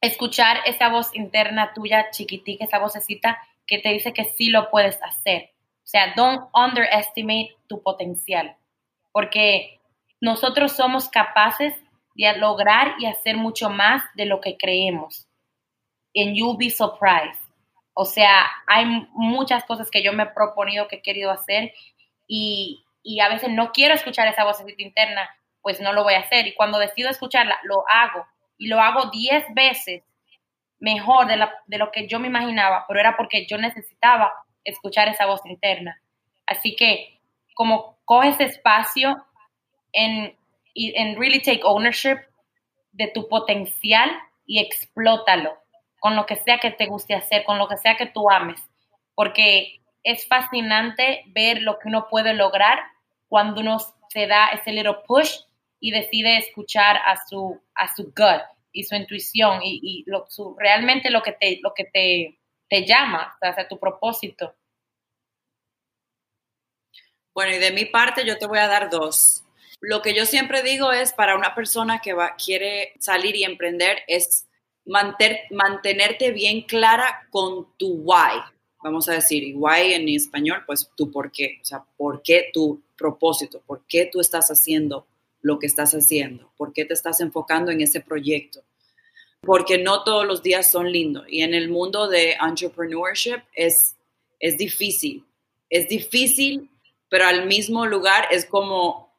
[0.00, 5.02] escuchar esa voz interna tuya chiquitica, esa vocecita que te dice que sí lo puedes
[5.02, 5.50] hacer.
[5.84, 8.56] O sea, don't underestimate tu potencial,
[9.12, 9.80] porque
[10.20, 11.74] nosotros somos capaces
[12.14, 15.28] de lograr y hacer mucho más de lo que creemos.
[16.16, 17.40] And you'll be surprised.
[17.94, 21.72] O sea, hay muchas cosas que yo me he proponido, que he querido hacer
[22.26, 25.30] y, y a veces no quiero escuchar esa vocecita interna,
[25.62, 26.46] pues no lo voy a hacer.
[26.46, 28.26] Y cuando decido escucharla, lo hago.
[28.58, 30.02] Y lo hago 10 veces
[30.78, 34.32] mejor de, de lo que yo me imaginaba, pero era porque yo necesitaba
[34.64, 36.00] escuchar esa voz interna.
[36.46, 37.20] Así que
[37.54, 39.24] como coge ese espacio
[39.92, 40.36] en,
[40.74, 42.18] en really take ownership
[42.92, 44.10] de tu potencial
[44.44, 45.56] y explótalo
[46.00, 48.60] con lo que sea que te guste hacer, con lo que sea que tú ames,
[49.14, 52.78] porque es fascinante ver lo que uno puede lograr
[53.28, 53.78] cuando uno
[54.08, 55.40] se da ese little push
[55.80, 58.42] y decide escuchar a su, a su gut,
[58.76, 62.38] y su intuición y, lo, su, realmente lo que te, lo que te,
[62.68, 64.54] te llama, o sea, tu propósito.
[67.34, 69.44] Bueno, y de mi parte yo te voy a dar dos.
[69.80, 74.02] Lo que yo siempre digo es para una persona que va, quiere salir y emprender
[74.08, 74.46] es
[74.86, 78.40] mantenerte bien clara con tu why.
[78.82, 81.58] Vamos a decir, y why en español, pues tu por qué.
[81.60, 85.06] O sea, por qué tu propósito, por qué tú estás haciendo
[85.42, 88.62] lo que estás haciendo, por qué te estás enfocando en ese proyecto,
[89.42, 93.96] porque no todos los días son lindos y en el mundo de entrepreneurship es,
[94.40, 95.24] es difícil,
[95.68, 96.68] es difícil
[97.08, 99.14] pero al mismo lugar es como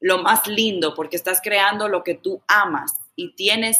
[0.00, 3.78] lo más lindo porque estás creando lo que tú amas y tienes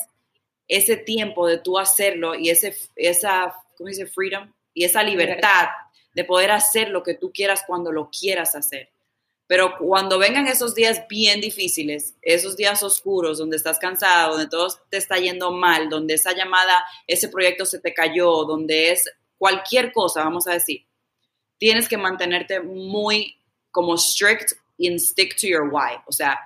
[0.72, 4.06] ese tiempo de tú hacerlo y ese, esa, ¿cómo dice?
[4.06, 5.68] Freedom y esa libertad
[6.14, 8.88] de poder hacer lo que tú quieras cuando lo quieras hacer.
[9.46, 14.68] Pero cuando vengan esos días bien difíciles, esos días oscuros donde estás cansado, donde todo
[14.88, 19.92] te está yendo mal, donde esa llamada, ese proyecto se te cayó, donde es cualquier
[19.92, 20.86] cosa, vamos a decir,
[21.58, 23.36] tienes que mantenerte muy
[23.70, 25.98] como strict and stick to your why.
[26.06, 26.38] O sea,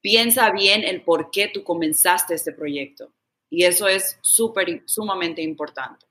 [0.00, 3.13] piensa bien el por qué tú comenzaste este proyecto.
[3.54, 6.06] Y eso es súper, sumamente importante.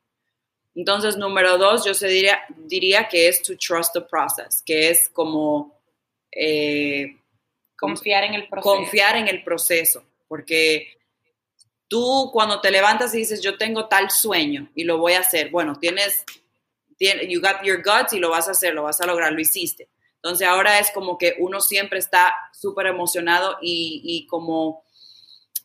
[0.76, 5.10] Entonces, número dos, yo se diría, diría que es to trust the process, que es
[5.10, 5.78] como...
[6.32, 7.18] Eh,
[7.78, 8.76] confiar en el proceso.
[8.76, 10.98] Confiar en el proceso, porque
[11.90, 15.52] tú cuando te levantas y dices, yo tengo tal sueño y lo voy a hacer,
[15.52, 16.24] bueno, tienes,
[16.98, 19.42] tienes you got your guts y lo vas a hacer, lo vas a lograr, lo
[19.42, 19.90] hiciste.
[20.16, 24.86] Entonces ahora es como que uno siempre está súper emocionado y, y, como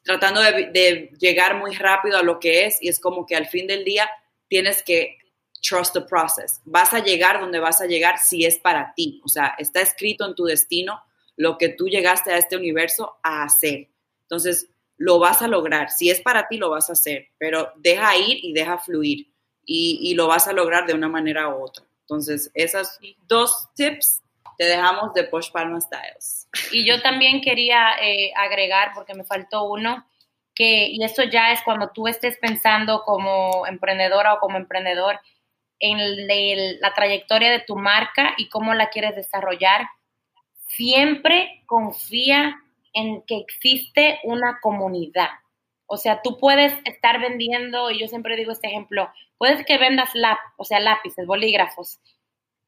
[0.08, 3.46] tratando de, de, llegar muy rápido a lo que es y es como que al
[3.46, 4.08] fin del día
[4.48, 5.18] tienes que
[5.60, 6.62] trust the process.
[6.64, 9.20] Vas a llegar donde vas a llegar si es para ti.
[9.22, 11.02] O sea, está escrito en tu destino
[11.36, 13.90] lo que tú llegaste a este universo a hacer.
[14.22, 15.90] Entonces, lo vas a lograr.
[15.90, 19.30] Si es para ti, lo vas a hacer, pero deja ir y deja fluir
[19.66, 21.84] y, y lo vas a lograr de una manera u otra.
[22.00, 24.22] Entonces, esos dos tips
[24.58, 26.48] te dejamos de Posh Palma Styles.
[26.72, 30.04] Y yo también quería eh, agregar, porque me faltó uno,
[30.54, 35.20] que, y eso ya es cuando tú estés pensando como emprendedora o como emprendedor
[35.78, 36.26] en
[36.80, 39.86] la trayectoria de tu marca y cómo la quieres desarrollar,
[40.66, 42.56] siempre confía
[42.92, 45.30] en que existe una comunidad.
[45.86, 50.10] O sea, tú puedes estar vendiendo, y yo siempre digo este ejemplo, puedes que vendas
[50.14, 52.00] lap, o sea, lápices, bolígrafos,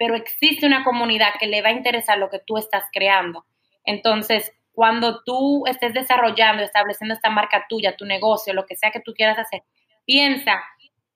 [0.00, 3.44] pero existe una comunidad que le va a interesar lo que tú estás creando.
[3.84, 9.00] Entonces, cuando tú estés desarrollando, estableciendo esta marca tuya, tu negocio, lo que sea que
[9.00, 9.62] tú quieras hacer,
[10.06, 10.64] piensa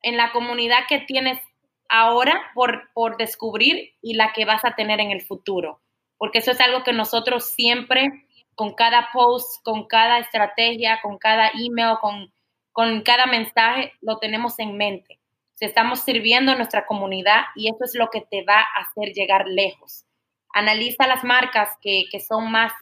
[0.03, 1.41] en la comunidad que tienes
[1.89, 5.81] ahora por, por descubrir y la que vas a tener en el futuro.
[6.19, 11.51] Porque eso es algo que nosotros siempre, con cada post, con cada estrategia, con cada
[11.59, 12.35] email, con,
[12.71, 15.21] con cada mensaje, lo tenemos en mente
[15.67, 19.47] estamos sirviendo a nuestra comunidad y eso es lo que te va a hacer llegar
[19.47, 20.05] lejos.
[20.53, 22.73] Analiza las marcas que, que son más,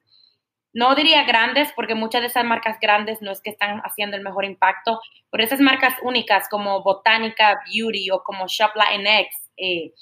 [0.73, 4.23] no diría grandes, porque muchas de esas marcas grandes no es que están haciendo el
[4.23, 9.93] mejor impacto, pero esas marcas únicas como Botánica Beauty o como Shop Latinx, eh,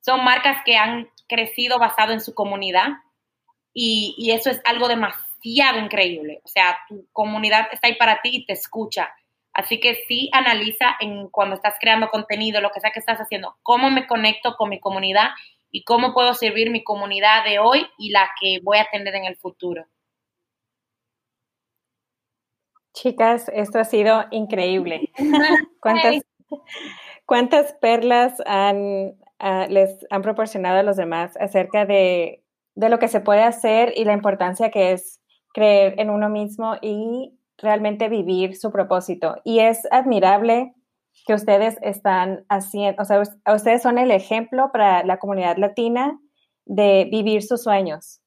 [0.00, 2.88] son marcas que han crecido basado en su comunidad
[3.74, 6.40] y, y eso es algo demasiado increíble.
[6.44, 9.12] O sea, tu comunidad está ahí para ti y te escucha
[9.58, 13.56] Así que sí analiza en cuando estás creando contenido, lo que sea que estás haciendo,
[13.64, 15.30] cómo me conecto con mi comunidad
[15.72, 19.24] y cómo puedo servir mi comunidad de hoy y la que voy a tener en
[19.24, 19.84] el futuro.
[22.94, 25.10] Chicas, esto ha sido increíble.
[25.80, 26.22] ¿Cuántas,
[27.26, 32.44] cuántas perlas han, uh, les han proporcionado a los demás acerca de,
[32.76, 35.20] de lo que se puede hacer y la importancia que es
[35.52, 39.36] creer en uno mismo y realmente vivir su propósito.
[39.44, 40.74] Y es admirable
[41.26, 43.22] que ustedes están haciendo, o sea,
[43.54, 46.18] ustedes son el ejemplo para la comunidad latina
[46.64, 48.20] de vivir sus sueños.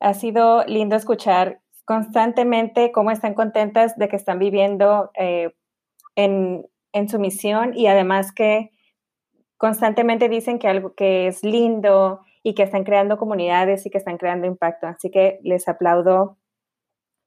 [0.00, 5.54] Ha sido lindo escuchar constantemente cómo están contentas de que están viviendo eh,
[6.14, 8.70] en, en su misión y además que
[9.56, 14.18] constantemente dicen que algo que es lindo y que están creando comunidades y que están
[14.18, 14.86] creando impacto.
[14.86, 16.38] Así que les aplaudo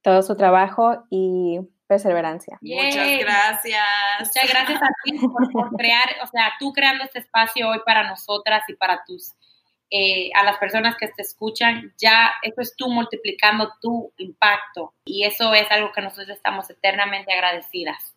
[0.07, 2.57] todo su trabajo y perseverancia.
[2.61, 3.83] Muchas gracias.
[4.21, 5.19] Muchas gracias a ti
[5.51, 9.33] por, crear, o sea, tú creando este espacio hoy para nosotras y para tus,
[9.89, 15.25] eh, a las personas que te escuchan, ya eso es tú multiplicando tu impacto y
[15.25, 18.15] eso es algo que nosotros estamos eternamente agradecidas.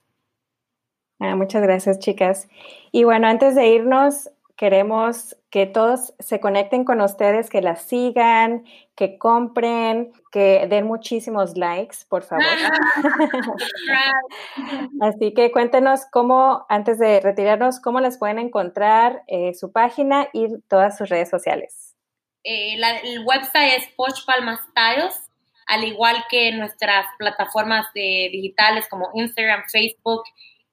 [1.19, 2.49] Ah, muchas gracias, chicas.
[2.93, 4.31] Y bueno, antes de irnos,
[4.61, 11.57] Queremos que todos se conecten con ustedes, que las sigan, que compren, que den muchísimos
[11.57, 12.45] likes, por favor.
[15.01, 20.49] Así que cuéntenos cómo, antes de retirarnos, cómo las pueden encontrar, eh, su página y
[20.69, 21.97] todas sus redes sociales.
[22.45, 25.31] Eh, el website es Posh Palma Styles,
[25.69, 30.25] al igual que nuestras plataformas de, digitales como Instagram, Facebook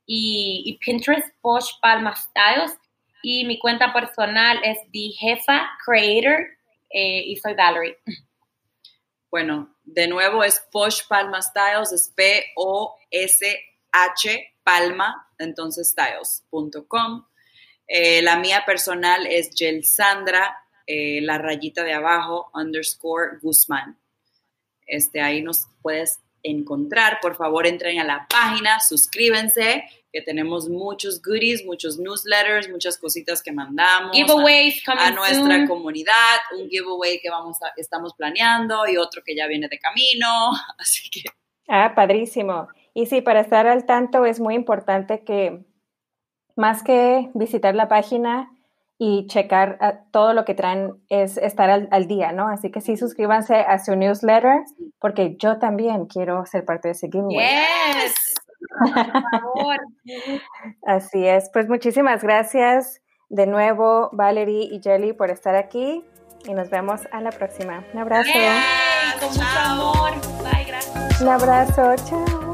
[0.05, 2.77] y, y Pinterest, Posh Palma Styles
[3.21, 6.47] y mi cuenta personal es The Jefa Creator
[6.89, 7.97] eh, y soy Valerie.
[9.29, 13.47] Bueno, de nuevo es Posh Palma Styles, es P-O-S-H
[14.63, 17.25] Palma, entonces styles.com.
[17.87, 20.55] Eh, la mía personal es Gelsandra
[20.89, 23.99] eh, la rayita de abajo, underscore Guzmán.
[24.85, 27.19] Este, ahí nos puedes encontrar.
[27.21, 29.83] Por favor, entren a la página, suscríbanse,
[30.17, 36.37] que tenemos muchos goodies, muchos newsletters, muchas cositas que mandamos Giveaways a, a nuestra comunidad,
[36.59, 40.27] un giveaway que vamos a, estamos planeando y otro que ya viene de camino,
[40.79, 41.29] así que...
[41.67, 42.67] Ah, padrísimo.
[42.95, 45.63] Y sí, para estar al tanto es muy importante que
[46.55, 48.49] más que visitar la página,
[48.99, 52.47] y checar ah, todo lo que traen es estar al, día, ¿no?
[52.47, 54.63] Así que sí, suscríbanse a su newsletter
[54.97, 57.37] porque yo también quiero ser parte de ese giveaway.
[57.37, 58.15] Yes.
[58.79, 59.77] Por favor.
[60.85, 61.49] Así es.
[61.51, 66.03] Pues muchísimas gracias de nuevo, Valerie y Jelly, por estar aquí
[66.45, 67.83] y nos vemos a la próxima.
[67.93, 68.29] Un abrazo.
[69.19, 70.11] con mucho amor.
[70.43, 71.21] Bye, gracias.
[71.21, 71.95] Un abrazo.
[72.07, 72.46] Chao.